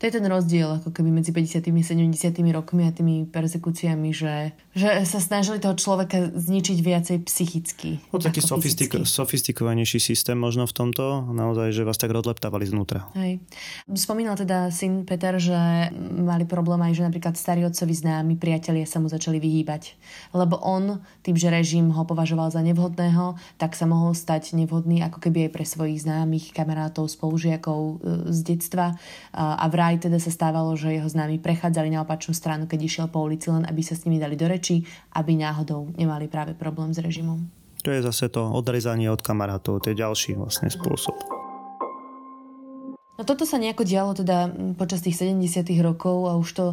To 0.00 0.08
je 0.08 0.16
ten 0.16 0.24
rozdiel 0.24 0.80
ako 0.80 0.96
keby 0.96 1.12
medzi 1.12 1.28
50 1.28 1.60
70 1.60 2.32
rokmi 2.56 2.88
a 2.88 2.90
tými 2.90 3.28
persekúciami, 3.28 4.16
že, 4.16 4.56
že 4.72 5.04
sa 5.04 5.20
snažili 5.20 5.60
toho 5.60 5.76
človeka 5.76 6.32
zničiť 6.32 6.78
viacej 6.80 7.16
psychicky. 7.28 8.00
No, 8.08 8.16
taký 8.16 8.40
sofistik- 8.40 8.96
sofistikovanejší 8.96 10.00
systém 10.00 10.40
možno 10.40 10.64
v 10.64 10.72
tomto, 10.72 11.28
naozaj, 11.36 11.76
že 11.76 11.84
vás 11.84 12.00
tak 12.00 12.16
rozleptávali 12.16 12.64
znútra. 12.64 13.12
Hej. 13.12 13.44
Spomínal 13.92 14.40
teda 14.40 14.72
syn 14.72 15.04
Peter, 15.04 15.36
že 15.36 15.92
mali 16.16 16.48
problém 16.48 16.80
aj, 16.80 16.96
že 16.96 17.04
napríklad 17.04 17.36
starí 17.36 17.60
otcovi 17.68 17.92
známi 17.92 18.40
priatelia 18.40 18.88
sa 18.88 19.04
mu 19.04 19.12
začali 19.12 19.36
vyhýbať. 19.36 20.00
Lebo 20.32 20.64
on, 20.64 21.04
tým, 21.20 21.36
že 21.36 21.52
režim 21.52 21.92
ho 21.92 22.08
považoval 22.08 22.48
za 22.48 22.64
nevhodného, 22.64 23.36
tak 23.60 23.76
sa 23.76 23.84
mohol 23.84 24.16
stať 24.16 24.56
nevhodný 24.56 25.04
ako 25.04 25.20
keby 25.20 25.46
aj 25.46 25.50
pre 25.52 25.64
svojich 25.68 26.08
známych, 26.08 26.56
kamarátov, 26.56 27.04
spolužiakov 27.12 27.80
e, 27.80 27.94
z 28.32 28.38
detstva 28.48 28.96
a 29.36 29.66
vraj 29.68 29.89
aj 29.90 30.06
teda 30.06 30.22
sa 30.22 30.30
stávalo, 30.30 30.78
že 30.78 30.94
jeho 30.94 31.10
známi 31.10 31.42
prechádzali 31.42 31.90
na 31.90 32.06
opačnú 32.06 32.30
stranu, 32.30 32.70
keď 32.70 32.80
išiel 32.86 33.06
po 33.10 33.26
ulici, 33.26 33.50
len 33.50 33.66
aby 33.66 33.82
sa 33.82 33.98
s 33.98 34.06
nimi 34.06 34.22
dali 34.22 34.38
do 34.38 34.46
reči, 34.46 34.86
aby 35.18 35.34
náhodou 35.34 35.90
nemali 35.98 36.30
práve 36.30 36.54
problém 36.54 36.94
s 36.94 37.02
režimom. 37.02 37.42
To 37.82 37.90
je 37.90 38.04
zase 38.04 38.30
to 38.30 38.44
odrezanie 38.46 39.10
od 39.10 39.24
kamarátov, 39.24 39.82
to 39.82 39.90
je 39.90 39.98
ďalší 39.98 40.38
vlastne 40.38 40.70
spôsob. 40.70 41.16
No 43.20 43.28
toto 43.28 43.44
sa 43.44 43.60
nejako 43.60 43.84
dialo 43.84 44.12
teda 44.16 44.48
počas 44.80 45.04
tých 45.04 45.20
70 45.20 45.68
rokov 45.84 46.24
a 46.24 46.40
už 46.40 46.48
to 46.56 46.66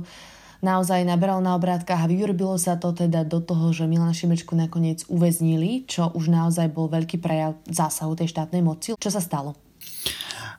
naozaj 0.63 1.03
naberalo 1.03 1.43
na 1.43 1.53
obrátkach 1.59 2.07
a 2.07 2.09
vyrobilo 2.09 2.55
sa 2.55 2.79
to 2.79 2.95
teda 2.95 3.27
do 3.27 3.43
toho, 3.43 3.75
že 3.75 3.83
Milana 3.83 4.15
Šimečku 4.15 4.55
nakoniec 4.55 5.03
uväznili, 5.11 5.83
čo 5.85 6.07
už 6.15 6.31
naozaj 6.31 6.71
bol 6.71 6.87
veľký 6.87 7.19
prejav 7.19 7.59
zásahu 7.67 8.15
tej 8.15 8.31
štátnej 8.31 8.63
moci. 8.63 8.95
Čo 8.95 9.11
sa 9.11 9.19
stalo? 9.19 9.66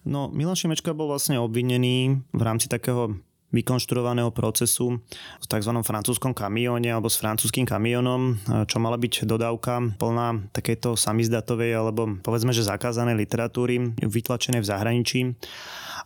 No, 0.09 0.33
Milan 0.33 0.57
Šimečka 0.57 0.97
bol 0.97 1.13
vlastne 1.13 1.37
obvinený 1.37 2.25
v 2.33 2.43
rámci 2.43 2.65
takého 2.65 3.13
vykonštruovaného 3.53 4.33
procesu 4.33 5.01
v 5.41 5.47
tzv. 5.49 5.73
francúzskom 5.85 6.33
kamióne 6.37 6.89
alebo 6.93 7.13
s 7.13 7.21
francúzským 7.21 7.65
kamionom, 7.65 8.37
čo 8.69 8.77
mala 8.81 8.97
byť 8.97 9.25
dodávka 9.25 9.97
plná 10.01 10.53
takejto 10.53 10.97
samizdatovej 10.97 11.77
alebo 11.77 12.21
povedzme, 12.21 12.53
že 12.57 12.65
zakázanej 12.65 13.21
literatúry 13.21 13.97
vytlačené 14.01 14.61
v 14.61 14.69
zahraničí 14.69 15.21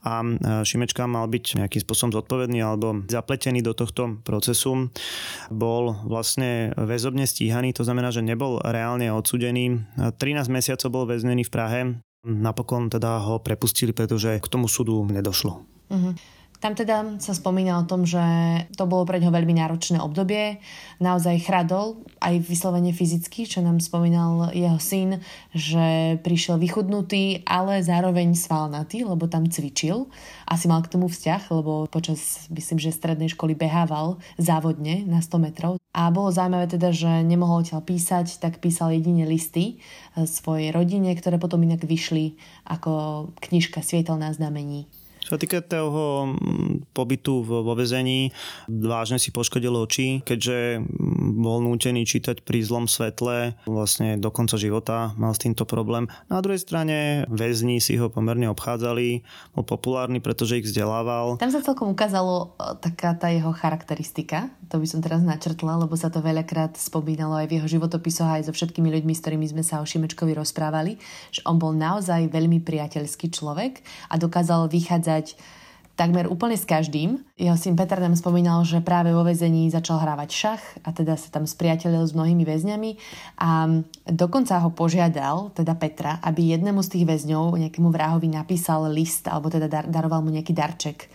a 0.03 0.23
Šimečka 0.67 1.07
mal 1.07 1.31
byť 1.31 1.63
nejakým 1.63 1.83
spôsobom 1.83 2.11
zodpovedný 2.15 2.59
alebo 2.63 3.07
zapletený 3.07 3.63
do 3.63 3.71
tohto 3.71 4.19
procesu. 4.27 4.91
Bol 5.47 5.95
vlastne 6.07 6.75
väzobne 6.75 7.27
stíhaný, 7.27 7.71
to 7.71 7.87
znamená, 7.87 8.11
že 8.11 8.23
nebol 8.23 8.59
reálne 8.67 9.11
odsudený. 9.15 9.83
13 9.99 10.51
mesiacov 10.51 10.89
bol 10.91 11.05
väznený 11.07 11.47
v 11.47 11.55
Prahe 11.55 11.81
Napokon 12.23 12.87
teda 12.87 13.19
ho 13.19 13.43
prepustili, 13.43 13.91
pretože 13.91 14.39
k 14.39 14.47
tomu 14.47 14.71
súdu 14.71 15.03
nedošlo. 15.11 15.53
Uh-huh. 15.91 16.15
Tam 16.63 16.79
teda 16.79 17.19
sa 17.19 17.35
spomína 17.35 17.83
o 17.83 17.89
tom, 17.91 18.07
že 18.07 18.23
to 18.79 18.87
bolo 18.87 19.03
pre 19.03 19.19
ňo 19.19 19.35
veľmi 19.35 19.51
náročné 19.59 19.99
obdobie. 19.99 20.63
Naozaj 21.03 21.43
chradol, 21.43 22.07
aj 22.23 22.39
vyslovene 22.39 22.95
fyzicky, 22.95 23.51
čo 23.51 23.67
nám 23.67 23.83
spomínal 23.83 24.55
jeho 24.55 24.79
syn, 24.79 25.19
že 25.51 26.23
prišiel 26.23 26.63
vychudnutý, 26.63 27.43
ale 27.51 27.83
zároveň 27.83 28.39
svalnatý, 28.39 29.03
lebo 29.03 29.27
tam 29.27 29.51
cvičil. 29.51 30.07
Asi 30.47 30.71
mal 30.71 30.87
k 30.87 30.95
tomu 30.95 31.11
vzťah, 31.11 31.51
lebo 31.51 31.91
počas, 31.91 32.47
myslím, 32.55 32.79
že 32.79 32.95
strednej 32.95 33.35
školy 33.35 33.59
behával 33.59 34.23
závodne 34.39 35.03
na 35.03 35.19
100 35.19 35.43
metrov. 35.43 35.73
A 35.91 36.15
bolo 36.15 36.31
zaujímavé 36.31 36.71
teda, 36.71 36.95
že 36.95 37.27
nemohol 37.27 37.67
odtiaľ 37.67 37.83
písať, 37.83 38.39
tak 38.39 38.63
písal 38.63 38.95
jedine 38.95 39.27
listy 39.27 39.83
e, 40.15 40.31
svojej 40.31 40.71
rodine, 40.71 41.11
ktoré 41.19 41.43
potom 41.43 41.59
inak 41.67 41.83
vyšli 41.83 42.39
ako 42.71 43.35
knižka 43.43 43.83
Svietelná 43.83 44.31
znamení. 44.31 44.87
Čo 45.23 45.39
týka 45.39 45.63
toho 45.63 46.35
mm, 46.35 46.91
pobytu 46.91 47.47
vo 47.47 47.73
vezení, 47.79 48.35
vážne 48.67 49.23
si 49.23 49.31
poškodil 49.31 49.71
oči, 49.71 50.21
keďže 50.27 50.83
mm, 50.83 51.39
bol 51.39 51.63
nútený 51.63 52.03
čítať 52.03 52.43
pri 52.43 52.59
zlom 52.67 52.91
svetle 52.91 53.55
vlastne 53.65 54.19
do 54.19 54.35
konca 54.35 54.59
života, 54.59 55.15
mal 55.15 55.31
s 55.31 55.41
týmto 55.41 55.63
problém. 55.63 56.11
Na 56.27 56.43
druhej 56.43 56.59
strane 56.59 57.25
väzni 57.31 57.79
si 57.79 57.95
ho 57.97 58.11
pomerne 58.11 58.51
obchádzali, 58.51 59.23
bol 59.55 59.63
populárny, 59.63 60.19
pretože 60.19 60.59
ich 60.59 60.67
vzdelával. 60.67 61.39
Tam 61.39 61.55
sa 61.55 61.63
celkom 61.63 61.95
ukázalo 61.95 62.59
e, 62.59 62.77
taká 62.83 63.15
tá 63.15 63.31
jeho 63.31 63.55
charakteristika, 63.55 64.51
to 64.67 64.83
by 64.83 64.87
som 64.91 64.99
teraz 64.99 65.23
načrtla, 65.23 65.79
lebo 65.87 65.95
sa 65.95 66.11
to 66.11 66.19
veľakrát 66.19 66.75
spomínalo 66.75 67.39
aj 67.39 67.47
v 67.47 67.63
jeho 67.63 67.79
životopisoch, 67.79 68.27
aj 68.27 68.51
so 68.51 68.53
všetkými 68.53 68.91
ľuďmi, 68.91 69.13
s 69.15 69.23
ktorými 69.23 69.47
sme 69.47 69.63
sa 69.63 69.79
o 69.79 69.87
Šimečkovi 69.87 70.35
rozprávali, 70.35 70.99
že 71.31 71.47
on 71.47 71.63
bol 71.63 71.71
naozaj 71.71 72.27
veľmi 72.27 72.59
priateľský 72.65 73.31
človek 73.31 73.85
a 74.11 74.19
dokázal 74.19 74.67
vychádzať 74.67 75.12
vychádzať 75.13 75.61
takmer 75.93 76.25
úplne 76.25 76.57
s 76.57 76.65
každým. 76.65 77.21
Jeho 77.37 77.53
syn 77.61 77.77
Peter 77.77 78.01
nám 78.01 78.17
spomínal, 78.17 78.65
že 78.65 78.81
práve 78.81 79.13
vo 79.13 79.21
väzení 79.21 79.69
začal 79.69 80.01
hrávať 80.01 80.31
šach 80.33 80.63
a 80.89 80.89
teda 80.89 81.21
sa 81.21 81.29
tam 81.29 81.45
spriatelil 81.45 82.01
s 82.01 82.17
mnohými 82.17 82.49
väzňami 82.49 82.91
a 83.37 83.69
dokonca 84.09 84.57
ho 84.65 84.73
požiadal, 84.73 85.53
teda 85.53 85.77
Petra, 85.77 86.17
aby 86.25 86.57
jednému 86.57 86.81
z 86.81 86.97
tých 86.97 87.05
väzňov, 87.05 87.61
nejakému 87.61 87.93
vrahovi 87.93 88.33
napísal 88.33 88.89
list 88.89 89.29
alebo 89.29 89.53
teda 89.53 89.69
dar- 89.69 89.85
daroval 89.85 90.25
mu 90.25 90.33
nejaký 90.33 90.57
darček 90.57 91.13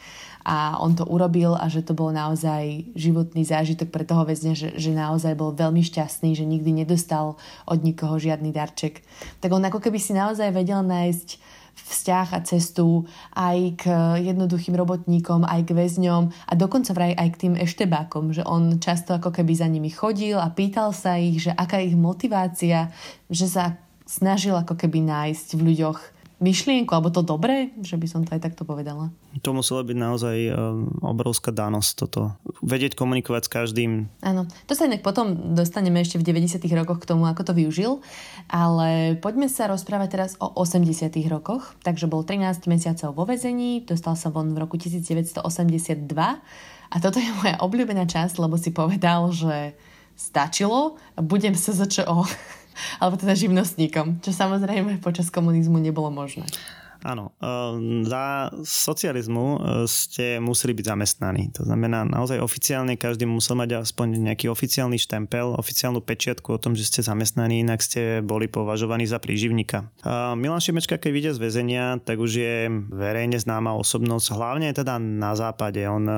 a 0.47 0.79
on 0.79 0.95
to 0.95 1.03
urobil 1.03 1.59
a 1.59 1.67
že 1.67 1.83
to 1.83 1.91
bol 1.91 2.13
naozaj 2.13 2.87
životný 2.95 3.43
zážitok 3.43 3.91
pre 3.91 4.07
toho 4.07 4.23
väzňa, 4.23 4.53
že, 4.55 4.69
že 4.79 4.95
naozaj 4.95 5.35
bol 5.35 5.51
veľmi 5.51 5.83
šťastný, 5.83 6.37
že 6.37 6.47
nikdy 6.47 6.85
nedostal 6.85 7.35
od 7.67 7.79
nikoho 7.83 8.15
žiadny 8.15 8.55
darček. 8.55 9.03
Tak 9.43 9.51
on 9.51 9.67
ako 9.67 9.83
keby 9.83 9.99
si 9.99 10.15
naozaj 10.15 10.55
vedel 10.55 10.79
nájsť 10.87 11.46
vzťah 11.77 12.27
a 12.33 12.39
cestu 12.41 13.05
aj 13.37 13.57
k 13.77 13.83
jednoduchým 14.25 14.73
robotníkom, 14.73 15.45
aj 15.45 15.61
k 15.69 15.75
väzňom 15.77 16.23
a 16.29 16.53
dokonca 16.57 16.91
vraj 16.97 17.13
aj 17.13 17.29
k 17.37 17.39
tým 17.47 17.53
eštebákom, 17.55 18.33
že 18.33 18.41
on 18.43 18.81
často 18.81 19.13
ako 19.13 19.29
keby 19.29 19.53
za 19.53 19.67
nimi 19.69 19.93
chodil 19.93 20.41
a 20.41 20.49
pýtal 20.49 20.91
sa 20.91 21.15
ich, 21.21 21.45
že 21.45 21.51
aká 21.53 21.79
ich 21.79 21.93
motivácia, 21.93 22.89
že 23.29 23.45
sa 23.45 23.77
snažil 24.07 24.55
ako 24.55 24.79
keby 24.79 25.03
nájsť 25.03 25.47
v 25.59 25.61
ľuďoch 25.73 25.99
myšlienku, 26.37 26.93
alebo 26.93 27.09
to 27.09 27.25
dobré, 27.25 27.73
že 27.81 27.97
by 27.97 28.05
som 28.05 28.21
to 28.21 28.37
aj 28.37 28.45
takto 28.45 28.61
povedala. 28.61 29.09
To 29.41 29.57
musela 29.57 29.81
byť 29.81 29.97
naozaj 29.97 30.37
um, 30.49 30.85
obrovská 31.01 31.49
danosť 31.49 31.91
toto. 31.97 32.37
Vedieť 32.61 32.93
komunikovať 32.93 33.41
s 33.45 33.49
každým. 33.49 33.91
Áno, 34.21 34.45
to 34.69 34.77
sa 34.77 34.85
inak 34.85 35.01
potom 35.01 35.57
dostaneme 35.57 35.97
ešte 35.97 36.21
v 36.21 36.29
90 36.29 36.61
rokoch 36.77 37.01
k 37.01 37.09
tomu, 37.09 37.25
ako 37.25 37.41
to 37.41 37.53
využil, 37.57 37.91
ale 38.53 39.17
poďme 39.17 39.49
sa 39.49 39.65
rozprávať 39.65 40.09
teraz 40.13 40.31
o 40.37 40.53
80 40.53 41.09
rokoch. 41.25 41.73
Takže 41.81 42.05
bol 42.05 42.21
13 42.21 42.69
mesiacov 42.69 43.17
vo 43.17 43.25
vezení, 43.25 43.81
dostal 43.81 44.13
sa 44.13 44.29
von 44.29 44.53
v 44.53 44.61
roku 44.61 44.77
1982 44.77 45.41
a 46.87 46.95
toto 47.01 47.17
je 47.17 47.29
moja 47.41 47.57
obľúbená 47.65 48.05
časť, 48.05 48.37
lebo 48.37 48.55
si 48.61 48.69
povedal, 48.69 49.33
že 49.33 49.73
stačilo, 50.17 50.97
budem 51.17 51.53
sa 51.53 51.73
začo 51.73 52.05
alebo 52.97 53.19
teda 53.19 53.33
živnostníkom, 53.37 54.21
čo 54.21 54.31
samozrejme 54.33 55.01
počas 55.01 55.29
komunizmu 55.33 55.77
nebolo 55.81 56.09
možné. 56.09 56.45
Áno, 57.07 57.31
ehm, 57.39 58.03
za 58.03 58.51
socializmu 58.67 59.45
e, 59.55 59.57
ste 59.87 60.43
museli 60.43 60.75
byť 60.75 60.85
zamestnaní. 60.91 61.55
To 61.55 61.63
znamená, 61.63 62.03
naozaj 62.03 62.43
oficiálne 62.43 62.99
každý 62.99 63.23
musel 63.23 63.55
mať 63.55 63.79
aspoň 63.79 64.19
nejaký 64.27 64.51
oficiálny 64.51 64.99
štempel, 64.99 65.55
oficiálnu 65.55 66.03
pečiatku 66.03 66.51
o 66.51 66.59
tom, 66.59 66.75
že 66.75 66.83
ste 66.83 66.99
zamestnaní, 66.99 67.63
inak 67.63 67.79
ste 67.79 68.19
boli 68.19 68.51
považovaní 68.51 69.07
za 69.07 69.23
príživníka. 69.23 69.87
Milan 70.35 70.59
Šimečka, 70.59 70.99
keď 70.99 71.11
vyjde 71.15 71.31
z 71.31 71.39
väzenia, 71.39 71.85
tak 72.03 72.19
už 72.19 72.31
je 72.43 72.55
verejne 72.91 73.39
známa 73.39 73.71
osobnosť, 73.79 74.35
hlavne 74.35 74.75
teda 74.75 74.99
na 74.99 75.31
západe. 75.31 75.79
On 75.87 76.03
e, 76.03 76.15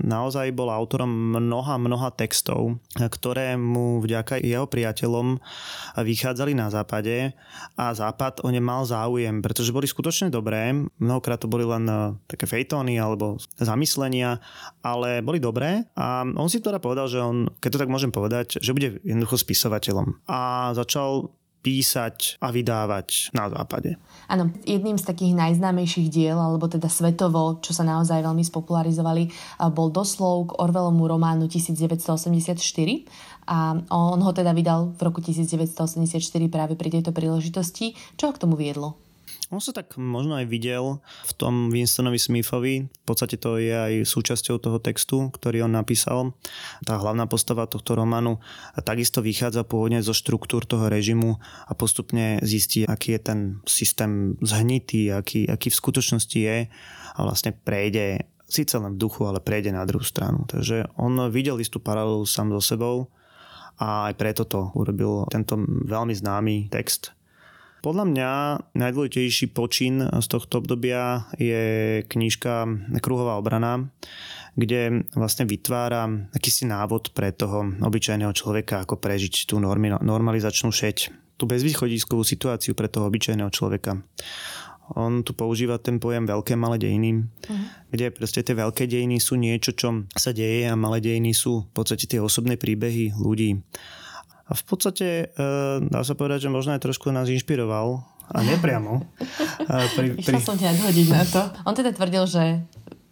naozaj 0.00 0.48
bol 0.56 0.72
autorom 0.72 1.12
mnoha, 1.36 1.76
mnoha 1.76 2.08
textov, 2.08 2.80
ktoré 2.96 3.60
mu 3.60 4.00
vďaka 4.00 4.40
jeho 4.40 4.64
priateľom 4.64 5.36
vychádzali 6.00 6.56
na 6.56 6.72
západe 6.72 7.36
a 7.76 7.92
západ 7.92 8.40
o 8.40 8.48
ne 8.48 8.64
mal 8.64 8.88
záujem, 8.88 9.44
pretože 9.44 9.74
boli 9.74 9.84
skutočne 9.84 10.21
strašne 10.22 10.38
dobré. 10.38 10.70
Mnohokrát 11.02 11.42
to 11.42 11.50
boli 11.50 11.66
len 11.66 11.82
eh, 11.90 12.14
také 12.30 12.46
fejtóny 12.46 12.94
alebo 12.94 13.42
zamyslenia, 13.58 14.38
ale 14.86 15.18
boli 15.18 15.42
dobré 15.42 15.82
a 15.98 16.22
on 16.22 16.46
si 16.46 16.62
teda 16.62 16.78
povedal, 16.78 17.10
že 17.10 17.18
on, 17.18 17.50
keď 17.58 17.70
to 17.74 17.80
tak 17.82 17.90
môžem 17.90 18.14
povedať, 18.14 18.62
že 18.62 18.70
bude 18.70 19.02
jednoducho 19.02 19.42
spisovateľom. 19.42 20.22
A 20.30 20.70
začal 20.78 21.34
písať 21.62 22.42
a 22.42 22.50
vydávať 22.50 23.30
na 23.34 23.46
západe. 23.46 23.94
Áno, 24.26 24.50
jedným 24.66 24.98
z 24.98 25.06
takých 25.06 25.38
najznámejších 25.38 26.10
diel, 26.10 26.34
alebo 26.34 26.66
teda 26.66 26.90
svetovo, 26.90 27.62
čo 27.62 27.70
sa 27.70 27.86
naozaj 27.86 28.18
veľmi 28.22 28.46
spopularizovali, 28.46 29.26
eh, 29.26 29.32
bol 29.74 29.90
doslov 29.90 30.54
k 30.54 30.62
Orwellomu 30.62 31.10
románu 31.10 31.50
1984 31.50 33.10
a 33.50 33.74
on 33.90 34.22
ho 34.22 34.30
teda 34.30 34.54
vydal 34.54 34.94
v 34.94 35.00
roku 35.02 35.18
1984 35.18 36.46
práve 36.46 36.78
pri 36.78 36.94
tejto 36.94 37.10
príležitosti. 37.10 37.98
Čo 38.14 38.30
ho 38.30 38.32
k 38.38 38.42
tomu 38.46 38.54
viedlo? 38.54 39.02
On 39.52 39.60
sa 39.60 39.76
tak 39.76 40.00
možno 40.00 40.40
aj 40.40 40.48
videl 40.48 41.04
v 41.28 41.32
tom 41.36 41.68
Winstonovi 41.68 42.16
Smithovi. 42.16 42.88
V 42.88 43.04
podstate 43.04 43.36
to 43.36 43.60
je 43.60 43.68
aj 43.68 44.08
súčasťou 44.08 44.56
toho 44.56 44.80
textu, 44.80 45.28
ktorý 45.28 45.68
on 45.68 45.76
napísal. 45.76 46.32
Tá 46.88 46.96
hlavná 46.96 47.28
postava 47.28 47.68
tohto 47.68 47.92
románu 47.92 48.40
takisto 48.80 49.20
vychádza 49.20 49.68
pôvodne 49.68 50.00
zo 50.00 50.16
štruktúr 50.16 50.64
toho 50.64 50.88
režimu 50.88 51.36
a 51.68 51.72
postupne 51.76 52.40
zistí, 52.40 52.88
aký 52.88 53.20
je 53.20 53.20
ten 53.20 53.40
systém 53.68 54.40
zhnitý, 54.40 55.12
aký, 55.12 55.44
aký 55.44 55.68
v 55.68 55.80
skutočnosti 55.84 56.38
je 56.40 56.72
a 57.12 57.20
vlastne 57.20 57.52
prejde 57.52 58.24
síce 58.48 58.72
len 58.80 58.96
v 58.96 59.00
duchu, 59.04 59.28
ale 59.28 59.44
prejde 59.44 59.68
na 59.68 59.84
druhú 59.84 60.04
stranu. 60.04 60.48
Takže 60.48 60.96
on 60.96 61.28
videl 61.28 61.60
istú 61.60 61.76
paralelu 61.76 62.24
sám 62.24 62.56
so 62.56 62.64
sebou 62.64 63.12
a 63.76 64.08
aj 64.08 64.16
preto 64.16 64.48
to 64.48 64.72
urobil 64.72 65.28
tento 65.28 65.60
veľmi 65.84 66.16
známy 66.16 66.72
text 66.72 67.12
podľa 67.82 68.04
mňa 68.06 68.30
najdôležitejší 68.78 69.50
počin 69.50 70.06
z 70.06 70.26
tohto 70.30 70.62
obdobia 70.62 71.26
je 71.34 72.00
knižka 72.06 72.70
Kruhová 73.02 73.36
obrana, 73.36 73.90
kde 74.54 75.04
vlastne 75.18 75.44
vytvára 75.44 76.06
akýsi 76.30 76.70
návod 76.70 77.10
pre 77.10 77.34
toho 77.34 77.66
obyčajného 77.82 78.30
človeka, 78.30 78.86
ako 78.86 79.02
prežiť 79.02 79.50
tú 79.50 79.58
normalizačnú 79.58 80.70
šeť, 80.70 81.10
tú 81.36 81.44
bezvýchodiskovú 81.50 82.22
situáciu 82.22 82.78
pre 82.78 82.86
toho 82.86 83.10
obyčajného 83.10 83.50
človeka. 83.50 83.98
On 84.92 85.24
tu 85.24 85.32
používa 85.32 85.80
ten 85.80 85.96
pojem 85.96 86.28
veľké 86.28 86.52
malé 86.52 86.76
dejiny, 86.76 87.24
uh-huh. 87.24 87.56
kde 87.88 88.12
proste 88.12 88.44
tie 88.44 88.52
veľké 88.52 88.84
dejiny 88.84 89.18
sú 89.18 89.40
niečo, 89.40 89.72
čo 89.72 90.04
sa 90.12 90.36
deje 90.36 90.68
a 90.68 90.76
malé 90.76 91.00
dejiny 91.00 91.32
sú 91.32 91.64
v 91.64 91.72
podstate 91.72 92.04
tie 92.04 92.20
osobné 92.20 92.60
príbehy 92.60 93.16
ľudí. 93.16 93.56
A 94.52 94.54
v 94.54 94.64
podstate 94.68 95.32
e, 95.32 95.46
dá 95.80 96.04
sa 96.04 96.12
povedať, 96.12 96.44
že 96.44 96.52
možno 96.52 96.76
aj 96.76 96.84
trošku 96.84 97.08
nás 97.08 97.32
inšpiroval 97.32 98.04
a 98.28 98.38
nepriamo. 98.44 99.00
pri, 99.96 100.20
pri... 100.20 100.44
som 100.44 100.60
ťa 100.60 100.76
odhodiť 100.76 101.08
na 101.08 101.24
to. 101.24 101.40
On 101.64 101.72
teda 101.72 101.96
tvrdil, 101.96 102.28
že 102.28 102.60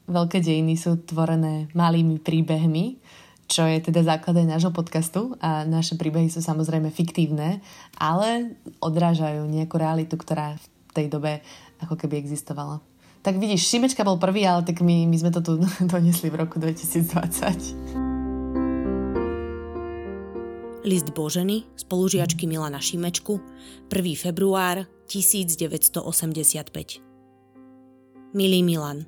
veľké 0.04 0.44
dejiny 0.44 0.76
sú 0.76 1.00
tvorené 1.00 1.72
malými 1.72 2.20
príbehmi, 2.20 3.00
čo 3.48 3.64
je 3.64 3.80
teda 3.80 4.04
základ 4.04 4.36
aj 4.36 4.46
nášho 4.46 4.72
podcastu 4.76 5.32
a 5.40 5.64
naše 5.64 5.96
príbehy 5.96 6.28
sú 6.28 6.44
samozrejme 6.44 6.92
fiktívne, 6.92 7.64
ale 7.96 8.60
odrážajú 8.84 9.48
nejakú 9.48 9.80
realitu, 9.80 10.20
ktorá 10.20 10.60
v 10.60 10.92
tej 10.92 11.06
dobe 11.08 11.40
ako 11.80 11.96
keby 11.96 12.20
existovala. 12.20 12.84
Tak 13.24 13.40
vidíš, 13.40 13.64
Šimečka 13.64 14.04
bol 14.04 14.20
prvý, 14.20 14.44
ale 14.44 14.60
tak 14.60 14.84
my, 14.84 15.08
my 15.08 15.16
sme 15.16 15.32
to 15.32 15.40
tu 15.40 15.56
donesli 15.92 16.28
v 16.28 16.36
roku 16.36 16.60
2020. 16.60 17.99
List 20.80 21.12
Boženy, 21.12 21.68
spolužiačky 21.76 22.48
Milana 22.48 22.80
Šimečku, 22.80 23.36
1. 23.92 24.16
február 24.16 24.88
1985. 25.12 27.04
Milý 28.32 28.64
Milan, 28.64 29.04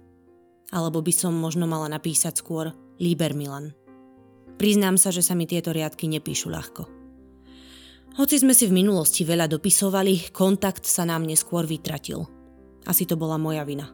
alebo 0.69 1.01
by 1.01 1.13
som 1.17 1.33
možno 1.33 1.65
mala 1.65 1.89
napísať 1.89 2.45
skôr 2.45 2.77
Líber 3.01 3.33
Milan. 3.33 3.73
Priznám 4.61 5.01
sa, 5.01 5.09
že 5.09 5.25
sa 5.25 5.33
mi 5.33 5.49
tieto 5.49 5.73
riadky 5.73 6.13
nepíšu 6.13 6.53
ľahko. 6.53 6.85
Hoci 8.21 8.37
sme 8.37 8.53
si 8.53 8.69
v 8.69 8.77
minulosti 8.77 9.25
veľa 9.25 9.49
dopisovali, 9.49 10.29
kontakt 10.29 10.85
sa 10.85 11.09
nám 11.09 11.25
neskôr 11.25 11.65
vytratil. 11.65 12.29
Asi 12.85 13.09
to 13.09 13.17
bola 13.17 13.41
moja 13.41 13.65
vina. 13.65 13.89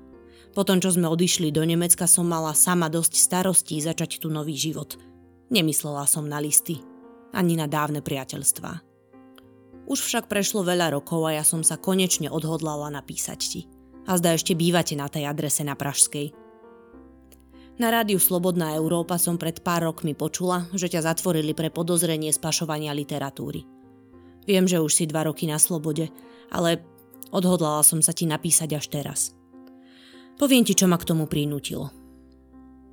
Potom, 0.50 0.82
čo 0.82 0.90
sme 0.90 1.06
odišli 1.06 1.54
do 1.54 1.62
Nemecka, 1.62 2.10
som 2.10 2.26
mala 2.26 2.58
sama 2.58 2.90
dosť 2.90 3.14
starostí 3.14 3.78
začať 3.78 4.18
tu 4.18 4.34
nový 4.34 4.58
život. 4.58 4.98
Nemyslela 5.54 6.10
som 6.10 6.26
na 6.26 6.42
listy, 6.42 6.82
ani 7.32 7.54
na 7.56 7.68
dávne 7.68 8.00
priateľstvá. 8.00 8.72
Už 9.88 10.04
však 10.04 10.28
prešlo 10.28 10.68
veľa 10.68 10.92
rokov 10.92 11.24
a 11.24 11.40
ja 11.40 11.44
som 11.44 11.64
sa 11.64 11.80
konečne 11.80 12.28
odhodlala 12.28 12.92
napísať 12.92 13.40
ti. 13.40 13.60
A 14.04 14.16
zda 14.20 14.36
ešte 14.36 14.52
bývate 14.52 14.96
na 14.96 15.08
tej 15.08 15.28
adrese 15.28 15.64
na 15.64 15.76
Pražskej. 15.76 16.32
Na 17.78 17.88
rádiu 17.94 18.20
Slobodná 18.20 18.74
Európa 18.74 19.16
som 19.16 19.40
pred 19.40 19.62
pár 19.64 19.86
rokmi 19.88 20.12
počula, 20.12 20.66
že 20.76 20.92
ťa 20.92 21.14
zatvorili 21.14 21.54
pre 21.54 21.72
podozrenie 21.72 22.32
spašovania 22.34 22.92
literatúry. 22.92 23.64
Viem, 24.48 24.64
že 24.64 24.80
už 24.80 24.92
si 24.92 25.04
dva 25.04 25.28
roky 25.28 25.44
na 25.44 25.60
slobode, 25.60 26.08
ale 26.48 26.84
odhodlala 27.32 27.84
som 27.84 28.00
sa 28.00 28.16
ti 28.16 28.24
napísať 28.24 28.76
až 28.76 28.86
teraz. 28.88 29.20
Poviem 30.40 30.64
ti, 30.64 30.72
čo 30.72 30.88
ma 30.88 30.96
k 30.96 31.08
tomu 31.08 31.28
prinútilo. 31.28 31.92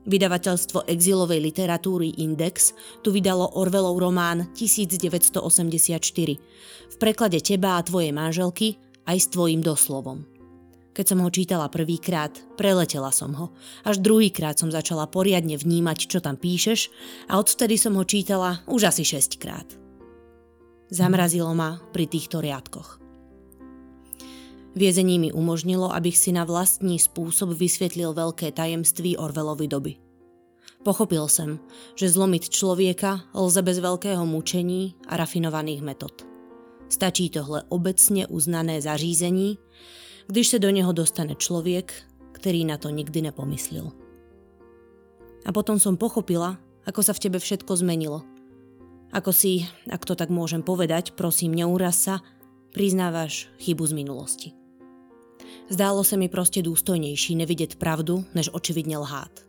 Vydavateľstvo 0.06 0.86
exilovej 0.86 1.42
literatúry 1.42 2.14
Index 2.22 2.78
tu 3.02 3.10
vydalo 3.10 3.58
Orwellov 3.58 3.98
román 3.98 4.54
1984 4.54 5.42
v 6.94 6.96
preklade 7.02 7.42
teba 7.42 7.82
a 7.82 7.86
tvojej 7.86 8.14
manželky 8.14 8.78
aj 9.10 9.18
s 9.18 9.28
tvojim 9.34 9.66
doslovom. 9.66 10.30
Keď 10.96 11.06
som 11.12 11.20
ho 11.26 11.30
čítala 11.34 11.68
prvýkrát, 11.68 12.32
preletela 12.56 13.12
som 13.12 13.36
ho. 13.36 13.52
Až 13.84 14.00
druhýkrát 14.00 14.56
som 14.56 14.72
začala 14.72 15.12
poriadne 15.12 15.60
vnímať, 15.60 16.08
čo 16.08 16.24
tam 16.24 16.40
píšeš 16.40 16.88
a 17.28 17.36
odvtedy 17.36 17.76
som 17.76 18.00
ho 18.00 18.06
čítala 18.08 18.64
už 18.72 18.96
asi 18.96 19.04
šestkrát. 19.04 19.68
Zamrazilo 20.88 21.52
ma 21.52 21.82
pri 21.92 22.08
týchto 22.08 22.40
riadkoch. 22.40 23.05
Viezení 24.76 25.16
mi 25.24 25.32
umožnilo, 25.32 25.88
abych 25.88 26.20
si 26.20 26.36
na 26.36 26.44
vlastný 26.44 27.00
spôsob 27.00 27.56
vysvetlil 27.56 28.12
veľké 28.12 28.52
tajemství 28.52 29.16
Orvelovy 29.16 29.72
doby. 29.72 29.94
Pochopil 30.84 31.26
som, 31.32 31.64
že 31.96 32.12
zlomiť 32.12 32.52
človeka 32.52 33.32
lze 33.32 33.64
bez 33.64 33.80
veľkého 33.80 34.22
mučení 34.28 35.00
a 35.08 35.16
rafinovaných 35.16 35.80
metod. 35.82 36.28
Stačí 36.92 37.32
tohle 37.32 37.64
obecne 37.72 38.28
uznané 38.28 38.84
zařízení, 38.84 39.58
když 40.28 40.48
sa 40.52 40.60
do 40.60 40.70
neho 40.70 40.92
dostane 40.92 41.40
človek, 41.40 41.96
ktorý 42.36 42.68
na 42.68 42.76
to 42.76 42.92
nikdy 42.92 43.24
nepomyslel. 43.32 43.96
A 45.48 45.50
potom 45.56 45.80
som 45.80 45.96
pochopila, 45.96 46.60
ako 46.84 47.00
sa 47.00 47.16
v 47.16 47.24
tebe 47.24 47.40
všetko 47.40 47.80
zmenilo. 47.80 48.28
Ako 49.16 49.32
si, 49.32 49.64
ak 49.88 50.04
to 50.04 50.20
tak 50.20 50.28
môžem 50.28 50.60
povedať, 50.60 51.16
prosím, 51.16 51.56
neuraz 51.56 51.96
sa, 51.96 52.20
priznávaš 52.76 53.48
chybu 53.64 53.88
z 53.88 53.94
minulosti. 53.96 54.65
Zdálo 55.70 56.04
sa 56.04 56.16
mi 56.18 56.30
proste 56.30 56.62
dôstojnejší 56.62 57.36
nevidieť 57.36 57.78
pravdu, 57.82 58.24
než 58.34 58.54
očividne 58.54 59.02
lhát. 59.02 59.46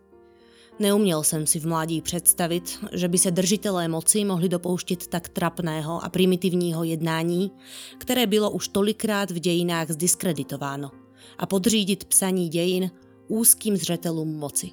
Neumiel 0.77 1.25
som 1.25 1.49
si 1.49 1.57
v 1.57 1.73
mladí 1.73 1.97
predstaviť, 2.05 2.93
že 2.93 3.09
by 3.09 3.17
sa 3.17 3.33
držiteľé 3.33 3.89
moci 3.89 4.21
mohli 4.21 4.45
dopouštiť 4.45 5.09
tak 5.09 5.33
trapného 5.33 5.97
a 5.97 6.07
primitívního 6.09 6.85
jednání, 6.85 7.49
ktoré 7.97 8.29
bylo 8.29 8.53
už 8.53 8.69
tolikrát 8.69 9.33
v 9.33 9.41
dejinách 9.41 9.97
zdiskreditováno 9.97 10.93
a 11.37 11.43
podřídiť 11.49 12.05
psaní 12.05 12.49
dejin 12.49 12.91
úzkým 13.27 13.77
zřetelům 13.77 14.37
moci. 14.37 14.69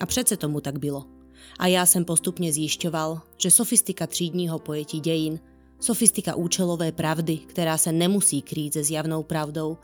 A 0.00 0.06
přece 0.06 0.36
tomu 0.36 0.60
tak 0.60 0.78
bylo. 0.78 1.04
A 1.58 1.66
já 1.66 1.86
jsem 1.86 2.04
postupně 2.04 2.52
zjišťoval, 2.52 3.20
že 3.36 3.50
sofistika 3.50 4.06
třídního 4.06 4.58
pojetí 4.58 5.00
dejin, 5.00 5.40
sofistika 5.80 6.34
účelové 6.34 6.92
pravdy, 6.92 7.36
která 7.36 7.78
se 7.78 7.92
nemusí 7.92 8.42
krýt 8.42 8.72
se 8.72 8.84
zjavnou 8.84 9.22
pravdou, 9.22 9.76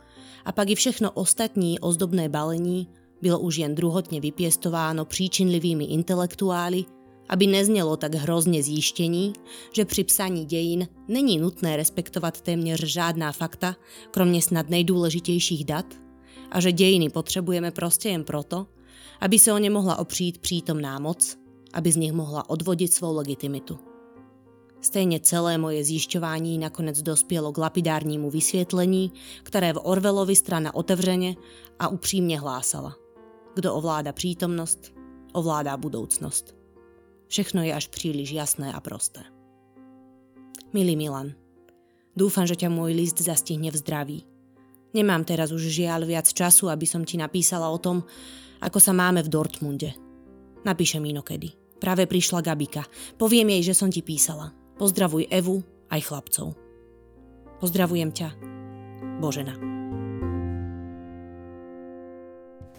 a 0.45 0.51
pak 0.51 0.69
i 0.69 0.75
všechno 0.75 1.11
ostatní 1.11 1.79
ozdobné 1.79 2.29
balení 2.29 2.87
bylo 3.21 3.39
už 3.39 3.57
jen 3.57 3.75
druhotne 3.75 4.19
vypiestováno 4.19 5.05
príčinlivými 5.05 5.93
intelektuáli, 5.93 6.85
aby 7.29 7.47
neznělo 7.47 7.97
tak 7.97 8.15
hrozně 8.15 8.63
zjištění, 8.63 9.33
že 9.73 9.85
při 9.85 10.03
psaní 10.03 10.45
dějin 10.45 10.87
není 11.07 11.37
nutné 11.37 11.77
respektovat 11.77 12.41
téměř 12.41 12.83
žádná 12.83 13.31
fakta, 13.31 13.75
kromě 14.11 14.41
snad 14.41 14.69
nejdůležitějších 14.69 15.65
dat, 15.65 15.85
a 16.51 16.59
že 16.59 16.71
dejiny 16.71 17.09
potřebujeme 17.09 17.71
prostě 17.71 18.09
jen 18.09 18.23
proto, 18.23 18.67
aby 19.21 19.39
se 19.39 19.53
o 19.53 19.57
ně 19.57 19.69
mohla 19.69 19.99
opřít 19.99 20.37
přítomná 20.37 20.99
moc, 20.99 21.37
aby 21.73 21.91
z 21.91 21.95
nich 21.95 22.13
mohla 22.13 22.49
odvodit 22.49 22.93
svou 22.93 23.15
legitimitu. 23.15 23.90
Stejně 24.81 25.19
celé 25.19 25.57
moje 25.57 25.83
zjišťování 25.83 26.57
nakonec 26.57 27.01
dospělo 27.01 27.53
k 27.53 27.57
lapidárnímu 27.57 28.29
vysvětlení, 28.29 29.13
které 29.43 29.73
v 29.73 29.79
Orvelovi 29.83 30.35
strana 30.35 30.75
otevřeně 30.75 31.35
a 31.79 31.87
upřímně 31.87 32.39
hlásala. 32.39 32.95
Kdo 33.55 33.73
ovláda 33.73 34.13
přítomnost, 34.13 34.93
ovládá 35.33 35.77
budoucnost. 35.77 36.55
Všechno 37.27 37.63
je 37.63 37.73
až 37.73 37.87
příliš 37.87 38.31
jasné 38.31 38.73
a 38.73 38.79
prosté. 38.79 39.23
Milý 40.73 40.95
Milan, 40.95 41.35
dúfam, 42.15 42.47
že 42.47 42.55
ťa 42.55 42.71
môj 42.71 42.95
list 42.95 43.19
zastihne 43.19 43.71
v 43.71 43.79
zdraví. 43.79 44.19
Nemám 44.95 45.23
teraz 45.27 45.51
už 45.51 45.67
žiaľ 45.67 46.07
viac 46.07 46.27
času, 46.31 46.71
aby 46.71 46.87
som 46.87 47.03
ti 47.03 47.19
napísala 47.19 47.67
o 47.71 47.79
tom, 47.79 48.03
ako 48.63 48.79
sa 48.79 48.95
máme 48.95 49.23
v 49.23 49.31
Dortmunde. 49.31 49.91
Napíšem 50.63 51.03
inokedy. 51.03 51.51
Práve 51.79 52.07
prišla 52.07 52.43
Gabika. 52.43 52.87
Poviem 53.19 53.51
jej, 53.59 53.71
že 53.71 53.75
som 53.75 53.91
ti 53.91 53.99
písala. 53.99 54.60
Pozdravuj 54.81 55.29
Evu 55.29 55.61
aj 55.93 56.01
chlapcov. 56.09 56.57
Pozdravujem 57.61 58.09
ťa. 58.09 58.33
Božena. 59.21 59.70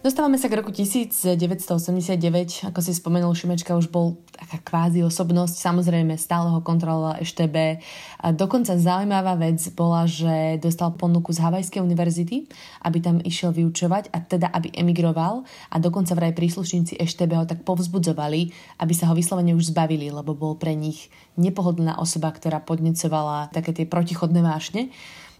Dostávame 0.02 0.34
sa 0.34 0.50
k 0.50 0.58
roku 0.58 0.74
1989, 0.74 1.38
ako 2.66 2.80
si 2.82 2.90
spomenul, 2.90 3.38
Šimečka 3.38 3.78
už 3.78 3.86
bol 3.86 4.18
taká 4.34 4.58
kvázi 4.58 4.98
osobnosť, 5.06 5.54
samozrejme 5.54 6.18
stále 6.18 6.50
ho 6.50 6.58
kontrolovala 6.58 7.22
EŠTB. 7.22 7.78
A 8.18 8.34
dokonca 8.34 8.74
zaujímavá 8.74 9.38
vec 9.38 9.62
bola, 9.78 10.02
že 10.10 10.58
dostal 10.58 10.98
ponuku 10.98 11.30
z 11.30 11.46
Havajskej 11.46 11.86
univerzity, 11.86 12.50
aby 12.82 12.98
tam 12.98 13.22
išiel 13.22 13.54
vyučovať 13.54 14.10
a 14.10 14.18
teda 14.18 14.50
aby 14.50 14.74
emigroval 14.74 15.46
a 15.70 15.78
dokonca 15.78 16.18
vraj 16.18 16.34
príslušníci 16.34 16.98
EŠTB 16.98 17.38
ho 17.38 17.46
tak 17.46 17.62
povzbudzovali, 17.62 18.50
aby 18.82 18.94
sa 18.98 19.06
ho 19.06 19.14
vyslovene 19.14 19.54
už 19.54 19.70
zbavili, 19.70 20.10
lebo 20.10 20.34
bol 20.34 20.58
pre 20.58 20.74
nich 20.74 21.14
nepohodlná 21.38 22.02
osoba, 22.02 22.34
ktorá 22.34 22.58
podnecovala 22.58 23.54
také 23.54 23.70
tie 23.70 23.86
protichodné 23.86 24.42
vášne. 24.42 24.90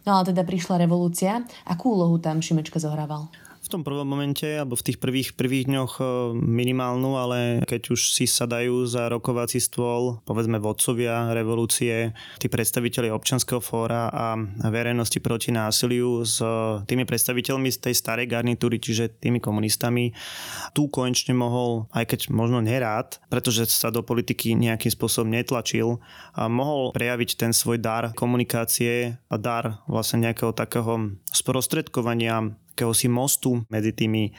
No 0.07 0.23
ale 0.23 0.31
teda 0.31 0.47
prišla 0.47 0.79
revolúcia. 0.79 1.43
Akú 1.67 1.99
úlohu 1.99 2.23
tam 2.23 2.39
Šimečka 2.39 2.79
zohrával? 2.79 3.27
Tom 3.73 3.81
prvom 3.81 4.05
momente, 4.05 4.45
alebo 4.45 4.77
v 4.77 4.93
tých 4.93 4.99
prvých, 5.01 5.33
prvých 5.33 5.65
dňoch 5.65 5.93
e, 5.97 6.05
minimálnu, 6.37 7.17
ale 7.17 7.39
keď 7.65 7.97
už 7.97 8.13
si 8.13 8.29
sadajú 8.29 8.85
za 8.85 9.09
rokovací 9.09 9.57
stôl, 9.57 10.21
povedzme 10.29 10.61
vodcovia 10.61 11.33
revolúcie, 11.33 12.13
tí 12.37 12.53
predstaviteľi 12.53 13.09
občanského 13.09 13.65
fóra 13.65 14.13
a 14.13 14.37
verejnosti 14.69 15.17
proti 15.25 15.57
násiliu 15.57 16.21
s 16.21 16.45
tými 16.85 17.09
predstaviteľmi 17.09 17.73
z 17.73 17.79
tej 17.89 17.95
starej 17.97 18.29
garnitúry, 18.29 18.77
čiže 18.77 19.17
tými 19.17 19.41
komunistami, 19.41 20.13
tu 20.77 20.93
konečne 20.93 21.33
mohol, 21.33 21.89
aj 21.97 22.13
keď 22.13 22.21
možno 22.29 22.61
nerád, 22.61 23.25
pretože 23.33 23.73
sa 23.73 23.89
do 23.89 24.05
politiky 24.05 24.53
nejakým 24.53 24.93
spôsobom 24.93 25.33
netlačil, 25.33 25.97
a 26.37 26.49
mohol 26.53 26.93
prejaviť 26.93 27.41
ten 27.41 27.53
svoj 27.57 27.81
dar 27.81 28.13
komunikácie 28.13 29.17
a 29.17 29.37
dar 29.41 29.81
vlastne 29.89 30.29
nejakého 30.29 30.53
takého 30.53 31.17
sprostredkovania 31.33 32.53
akéhosi 32.73 33.07
mostu 33.13 33.63
medzi 33.69 33.93
tými 33.93 34.29
e, 34.29 34.33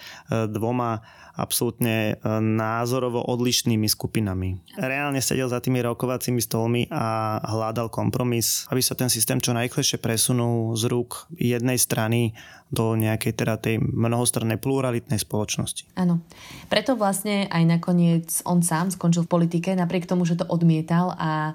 dvoma 0.50 1.00
absolútne 1.34 2.13
e, 2.13 2.30
názorovo 2.41 3.26
odlišnými 3.26 3.89
skupinami. 3.89 4.78
Reálne 4.78 5.17
sedel 5.17 5.50
za 5.50 5.58
tými 5.58 5.82
rokovacími 5.82 6.38
stolmi 6.38 6.86
a 6.93 7.38
hľadal 7.41 7.89
kompromis, 7.89 8.69
aby 8.69 8.82
sa 8.82 8.93
ten 8.93 9.10
systém 9.10 9.41
čo 9.41 9.54
najrychlejšie 9.58 9.98
presunul 9.98 10.78
z 10.78 10.89
rúk 10.89 11.26
jednej 11.34 11.82
strany 11.82 12.38
do 12.74 12.98
nejakej 12.98 13.34
teda 13.38 13.62
tej 13.62 13.78
mnohostrannej 13.82 14.58
pluralitnej 14.58 15.22
spoločnosti. 15.22 15.93
Áno. 15.93 16.26
Preto 16.69 16.98
vlastne 16.98 17.46
aj 17.54 17.63
nakoniec 17.69 18.41
on 18.50 18.65
sám 18.65 18.89
skončil 18.89 19.30
v 19.30 19.34
politike, 19.34 19.78
napriek 19.78 20.10
tomu, 20.10 20.26
že 20.26 20.41
to 20.41 20.46
odmietal 20.50 21.13
a 21.17 21.54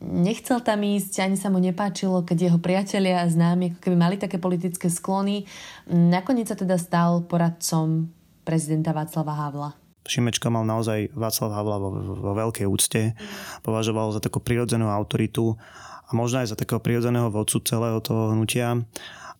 nechcel 0.00 0.62
tam 0.64 0.82
ísť, 0.82 1.22
ani 1.22 1.36
sa 1.38 1.52
mu 1.52 1.62
nepáčilo, 1.62 2.26
keď 2.26 2.50
jeho 2.50 2.58
priatelia 2.58 3.22
a 3.22 3.30
známi 3.30 3.74
ako 3.74 3.78
keby 3.84 3.96
mali 3.96 4.16
také 4.16 4.40
politické 4.40 4.90
sklony. 4.90 5.46
Nakoniec 5.90 6.50
sa 6.50 6.56
teda 6.58 6.80
stal 6.80 7.26
poradcom 7.26 8.10
prezidenta 8.42 8.90
Václava 8.90 9.34
Havla. 9.34 9.70
Šimečka 10.04 10.52
mal 10.52 10.68
naozaj 10.68 11.16
Václav 11.16 11.50
Havla 11.56 11.76
vo, 11.80 11.88
vo 12.20 12.32
veľkej 12.36 12.68
úcte, 12.68 13.16
považoval 13.64 14.12
za 14.12 14.20
takú 14.20 14.36
prirodzenú 14.36 14.92
autoritu 14.92 15.56
a 16.04 16.10
možno 16.12 16.44
aj 16.44 16.52
za 16.52 16.56
takého 16.60 16.76
prirodzeného 16.76 17.32
vodcu 17.32 17.64
celého 17.64 17.98
toho 18.04 18.36
hnutia. 18.36 18.84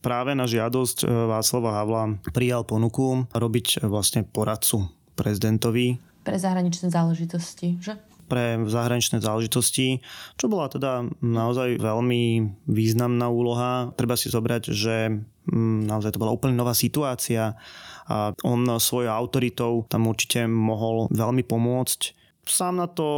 Práve 0.01 0.33
na 0.33 0.49
žiadosť 0.49 1.05
e, 1.05 1.07
Václava 1.09 1.81
Havla 1.81 2.17
prijal 2.33 2.65
ponuku 2.65 3.29
robiť 3.33 3.85
vlastne 3.85 4.25
poradcu 4.25 4.89
prezidentovi. 5.17 6.01
Pre 6.25 6.37
zahraničné 6.41 6.89
záležitosti, 6.89 7.77
že? 7.85 8.01
Pre 8.35 8.67
zahraničné 8.67 9.23
záležitosti, 9.23 10.03
čo 10.35 10.51
bola 10.51 10.67
teda 10.67 11.07
naozaj 11.23 11.79
veľmi 11.79 12.51
významná 12.67 13.31
úloha. 13.31 13.95
Treba 13.95 14.19
si 14.19 14.27
zobrať, 14.27 14.75
že 14.75 15.23
mm, 15.47 15.87
naozaj 15.87 16.19
to 16.19 16.23
bola 16.27 16.35
úplne 16.35 16.59
nová 16.59 16.75
situácia 16.75 17.55
a 18.11 18.35
on 18.43 18.67
svojou 18.83 19.15
autoritou 19.15 19.87
tam 19.87 20.11
určite 20.11 20.51
mohol 20.51 21.07
veľmi 21.15 21.47
pomôcť 21.47 22.27
sám 22.45 22.77
na 22.77 22.89
to, 22.89 23.09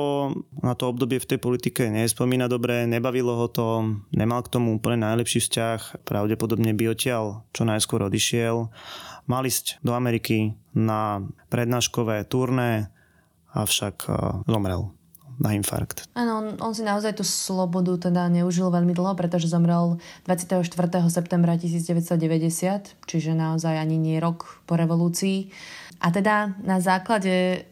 na 0.62 0.79
to 0.79 0.90
obdobie 0.90 1.18
v 1.18 1.35
tej 1.35 1.38
politike 1.42 1.90
nespomína 1.90 2.46
dobre, 2.46 2.87
nebavilo 2.87 3.35
ho 3.35 3.46
to, 3.50 3.98
nemal 4.14 4.42
k 4.42 4.52
tomu 4.55 4.79
úplne 4.79 5.02
najlepší 5.02 5.42
vzťah, 5.42 6.07
pravdepodobne 6.07 6.70
by 6.74 6.94
odtiaľ 6.94 7.42
čo 7.50 7.66
najskôr 7.66 8.07
odišiel. 8.07 8.70
Mal 9.26 9.42
ísť 9.42 9.83
do 9.83 9.98
Ameriky 9.98 10.55
na 10.79 11.26
prednáškové 11.50 12.22
turné, 12.31 12.94
avšak 13.57 14.07
zomrel 14.46 14.95
na 15.37 15.53
infarkt. 15.53 16.09
Áno, 16.16 16.40
on, 16.40 16.46
on 16.61 16.72
si 16.72 16.81
naozaj 16.85 17.20
tú 17.20 17.25
slobodu 17.25 18.09
teda 18.09 18.29
neužil 18.33 18.72
veľmi 18.72 18.96
dlho, 18.96 19.12
pretože 19.16 19.49
zomrel 19.49 20.01
24. 20.25 20.64
septembra 21.12 21.57
1990, 21.61 22.96
čiže 23.05 23.31
naozaj 23.37 23.77
ani 23.77 24.01
nie 24.01 24.16
rok 24.16 24.64
po 24.64 24.77
revolúcii. 24.81 25.53
A 26.01 26.12
teda 26.12 26.57
na 26.64 26.81
základe 26.81 27.64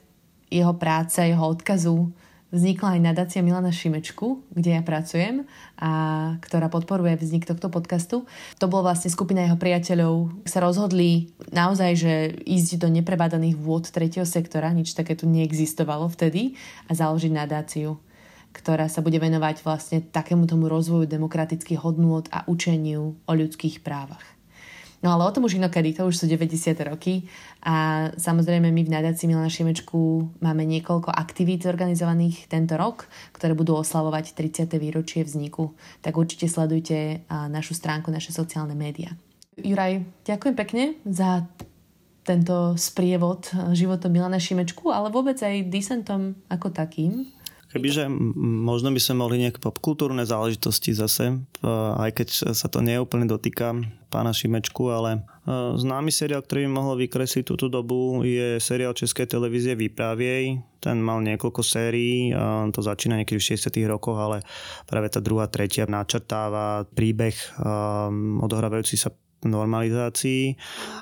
jeho 0.48 0.74
práce, 0.76 1.24
jeho 1.24 1.44
odkazu 1.44 2.12
vznikla 2.54 2.96
aj 2.96 3.00
nadácia 3.02 3.42
Milana 3.42 3.74
Šimečku, 3.74 4.46
kde 4.54 4.78
ja 4.78 4.82
pracujem 4.86 5.42
a 5.74 5.90
ktorá 6.38 6.70
podporuje 6.70 7.18
vznik 7.18 7.50
tohto 7.50 7.66
podcastu. 7.66 8.30
To 8.62 8.70
bol 8.70 8.86
vlastne 8.86 9.10
skupina 9.10 9.42
jeho 9.42 9.58
priateľov, 9.58 10.46
sa 10.46 10.62
rozhodli 10.62 11.34
naozaj, 11.50 11.90
že 11.98 12.12
ísť 12.46 12.78
do 12.78 12.88
neprebádaných 12.94 13.58
vôd 13.58 13.90
tretieho 13.90 14.24
sektora, 14.24 14.70
nič 14.70 14.94
také 14.94 15.18
tu 15.18 15.26
neexistovalo 15.26 16.06
vtedy 16.06 16.54
a 16.86 16.94
založiť 16.94 17.32
nadáciu 17.34 17.98
ktorá 18.54 18.86
sa 18.86 19.02
bude 19.02 19.18
venovať 19.18 19.66
vlastne 19.66 19.98
takému 19.98 20.46
tomu 20.46 20.70
rozvoju 20.70 21.10
demokratických 21.10 21.82
hodnôt 21.82 22.22
a 22.30 22.46
učeniu 22.46 23.18
o 23.26 23.32
ľudských 23.34 23.82
právach. 23.82 24.22
No 25.04 25.12
ale 25.12 25.28
o 25.28 25.34
tom 25.36 25.44
už 25.44 25.60
inokedy, 25.60 25.92
to 25.92 26.08
už 26.08 26.16
sú 26.16 26.24
90. 26.24 26.80
roky 26.88 27.28
a 27.60 28.08
samozrejme 28.16 28.72
my 28.72 28.88
v 28.88 28.94
nadácii 28.96 29.28
Milana 29.28 29.52
Šimečku 29.52 30.32
máme 30.40 30.64
niekoľko 30.64 31.12
aktivít 31.12 31.60
zorganizovaných 31.68 32.48
tento 32.48 32.80
rok, 32.80 33.04
ktoré 33.36 33.52
budú 33.52 33.76
oslavovať 33.76 34.32
30. 34.32 34.80
výročie 34.80 35.20
vzniku. 35.20 35.76
Tak 36.00 36.16
určite 36.16 36.48
sledujte 36.48 37.20
našu 37.28 37.76
stránku, 37.76 38.08
naše 38.08 38.32
sociálne 38.32 38.72
médiá. 38.72 39.12
Juraj, 39.60 40.24
ďakujem 40.24 40.56
pekne 40.56 40.96
za 41.04 41.44
tento 42.24 42.72
sprievod 42.80 43.52
životom 43.76 44.08
Milana 44.08 44.40
Šimečku, 44.40 44.88
ale 44.88 45.12
vôbec 45.12 45.36
aj 45.36 45.68
disentom 45.68 46.32
ako 46.48 46.72
takým. 46.72 47.28
Kebyže 47.74 48.06
možno 48.38 48.94
by 48.94 49.00
sme 49.02 49.18
mohli 49.18 49.42
nejaké 49.42 49.58
popkultúrne 49.58 50.22
záležitosti 50.22 50.94
zase, 50.94 51.42
aj 51.98 52.10
keď 52.14 52.54
sa 52.54 52.70
to 52.70 52.78
neúplne 52.78 53.26
dotýka 53.26 53.74
pána 54.14 54.30
Šimečku, 54.30 54.94
ale 54.94 55.26
známy 55.74 56.14
seriál, 56.14 56.46
ktorý 56.46 56.64
by 56.64 56.70
mohol 56.70 56.94
vykresliť 57.02 57.42
túto 57.42 57.66
dobu 57.66 58.22
je 58.22 58.62
seriál 58.62 58.94
Českej 58.94 59.26
televízie 59.26 59.74
Vypráviej. 59.74 60.62
Ten 60.78 61.02
mal 61.02 61.18
niekoľko 61.26 61.66
sérií, 61.66 62.30
to 62.70 62.78
začína 62.78 63.18
niekedy 63.18 63.42
v 63.42 63.58
60 63.58 63.74
rokoch, 63.90 64.22
ale 64.22 64.46
práve 64.86 65.10
tá 65.10 65.18
druhá, 65.18 65.50
tretia 65.50 65.90
načrtáva 65.90 66.86
príbeh 66.94 67.34
odohrávajúci 68.38 68.94
sa 68.94 69.10
normalizácii. 69.42 70.54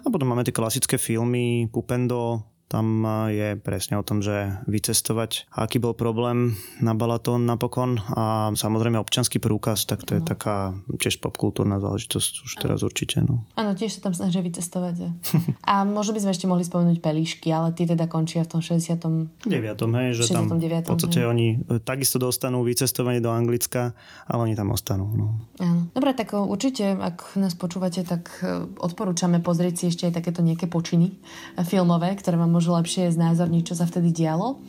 A 0.02 0.08
potom 0.08 0.32
máme 0.32 0.42
tie 0.42 0.56
klasické 0.56 0.96
filmy 0.96 1.68
Pupendo, 1.68 2.48
Tam 2.72 3.04
je 3.28 3.60
presne 3.60 4.00
o 4.00 4.04
tom, 4.06 4.24
že 4.24 4.64
vycestovať. 4.64 5.52
Aký 5.52 5.76
bol 5.76 5.92
problém 5.92 6.56
na 6.80 6.96
Balatón 6.96 7.44
napokon 7.44 8.00
a 8.00 8.48
samozrejme 8.56 8.96
občanský 8.96 9.44
prúkaz, 9.44 9.84
tak 9.84 10.08
to 10.08 10.16
je 10.16 10.24
taká 10.24 10.72
tiež 10.88 11.20
popkultúrna 11.20 11.84
záležitosť 11.84 12.32
už 12.48 12.52
teraz 12.56 12.80
určite. 12.80 13.20
No. 13.20 13.44
Áno, 13.60 13.76
tiež 13.76 14.00
sa 14.00 14.08
tam 14.08 14.16
snažia 14.16 14.40
vycestovať. 14.40 15.12
a 15.70 15.84
možno 15.84 16.16
by 16.16 16.24
sme 16.24 16.32
ešte 16.32 16.48
mohli 16.48 16.64
spomenúť 16.64 17.04
pelíšky, 17.04 17.52
ale 17.52 17.76
tie 17.76 17.84
teda 17.84 18.08
končia 18.08 18.40
v 18.48 18.56
tom 18.56 18.64
60. 18.64 19.44
9. 19.44 19.52
hej, 19.76 20.08
že 20.16 20.32
69. 20.32 20.32
tam 20.32 20.48
v 20.56 20.88
podstate 20.96 21.20
hej. 21.20 21.28
oni 21.28 21.46
e, 21.60 21.76
takisto 21.76 22.16
dostanú 22.16 22.64
vycestovanie 22.64 23.20
do 23.20 23.28
Anglicka, 23.28 23.92
ale 24.24 24.48
oni 24.48 24.56
tam 24.56 24.72
ostanú. 24.72 25.12
No. 25.12 25.26
Áno. 25.60 25.92
Dobre, 25.92 26.16
tak 26.16 26.32
e, 26.32 26.40
určite, 26.40 26.96
ak 26.96 27.36
nás 27.36 27.52
počúvate, 27.52 28.00
tak 28.00 28.32
odporúčame 28.80 29.44
pozrieť 29.44 29.74
si 29.76 29.84
ešte 29.92 30.08
aj 30.08 30.24
takéto 30.24 30.40
nejaké 30.40 30.72
počiny 30.72 31.20
filmové, 31.68 32.16
ktoré 32.16 32.40
vám 32.40 32.61
môžu 32.62 32.78
lepšie 32.78 33.10
znázorniť, 33.10 33.66
čo 33.66 33.74
sa 33.74 33.90
vtedy 33.90 34.14
dialo. 34.14 34.62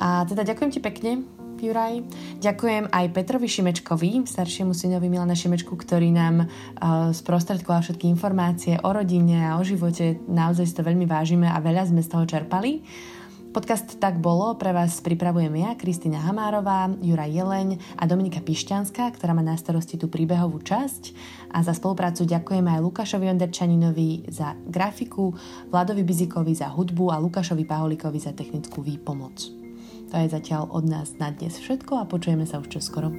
A 0.00 0.24
teda 0.24 0.48
ďakujem 0.48 0.72
ti 0.72 0.80
pekne, 0.80 1.28
Juraj. 1.60 2.00
Ďakujem 2.40 2.88
aj 2.88 3.12
Petrovi 3.12 3.44
Šimečkovi, 3.52 4.24
staršiemu 4.24 4.72
synovi 4.72 5.12
Milana 5.12 5.36
Šimečku, 5.36 5.76
ktorý 5.76 6.08
nám 6.08 6.48
uh, 6.48 7.12
sprostredkoval 7.12 7.84
všetky 7.84 8.08
informácie 8.08 8.80
o 8.80 8.88
rodine 8.88 9.44
a 9.44 9.60
o 9.60 9.62
živote. 9.66 10.16
Naozaj 10.24 10.64
si 10.64 10.72
to 10.72 10.86
veľmi 10.88 11.04
vážime 11.04 11.44
a 11.44 11.60
veľa 11.60 11.92
sme 11.92 12.00
z 12.00 12.08
toho 12.08 12.24
čerpali. 12.24 12.80
Podcast 13.58 13.98
Tak 13.98 14.22
bolo 14.22 14.54
pre 14.54 14.70
vás 14.70 15.02
pripravujem 15.02 15.50
ja, 15.58 15.74
Kristýna 15.74 16.22
Hamárová, 16.22 16.94
Jura 17.02 17.26
Jeleň 17.26 17.98
a 17.98 18.06
Dominika 18.06 18.38
Pišťanská, 18.38 19.10
ktorá 19.18 19.34
má 19.34 19.42
na 19.42 19.58
starosti 19.58 19.98
tú 19.98 20.06
príbehovú 20.06 20.62
časť. 20.62 21.10
A 21.50 21.66
za 21.66 21.74
spoluprácu 21.74 22.22
ďakujeme 22.22 22.70
aj 22.70 22.78
Lukášovi 22.86 23.26
Onderčaninovi 23.26 24.30
za 24.30 24.54
grafiku, 24.62 25.34
Vladovi 25.74 26.06
Bizikovi 26.06 26.54
za 26.54 26.70
hudbu 26.70 27.10
a 27.10 27.18
Lukášovi 27.18 27.66
Paholikovi 27.66 28.22
za 28.22 28.30
technickú 28.30 28.78
výpomoc. 28.78 29.50
To 30.14 30.22
je 30.22 30.30
zatiaľ 30.30 30.70
od 30.70 30.86
nás 30.86 31.18
na 31.18 31.34
dnes 31.34 31.58
všetko 31.58 31.98
a 31.98 32.06
počujeme 32.06 32.46
sa 32.46 32.62
už 32.62 32.78
čoskoro. 32.78 33.10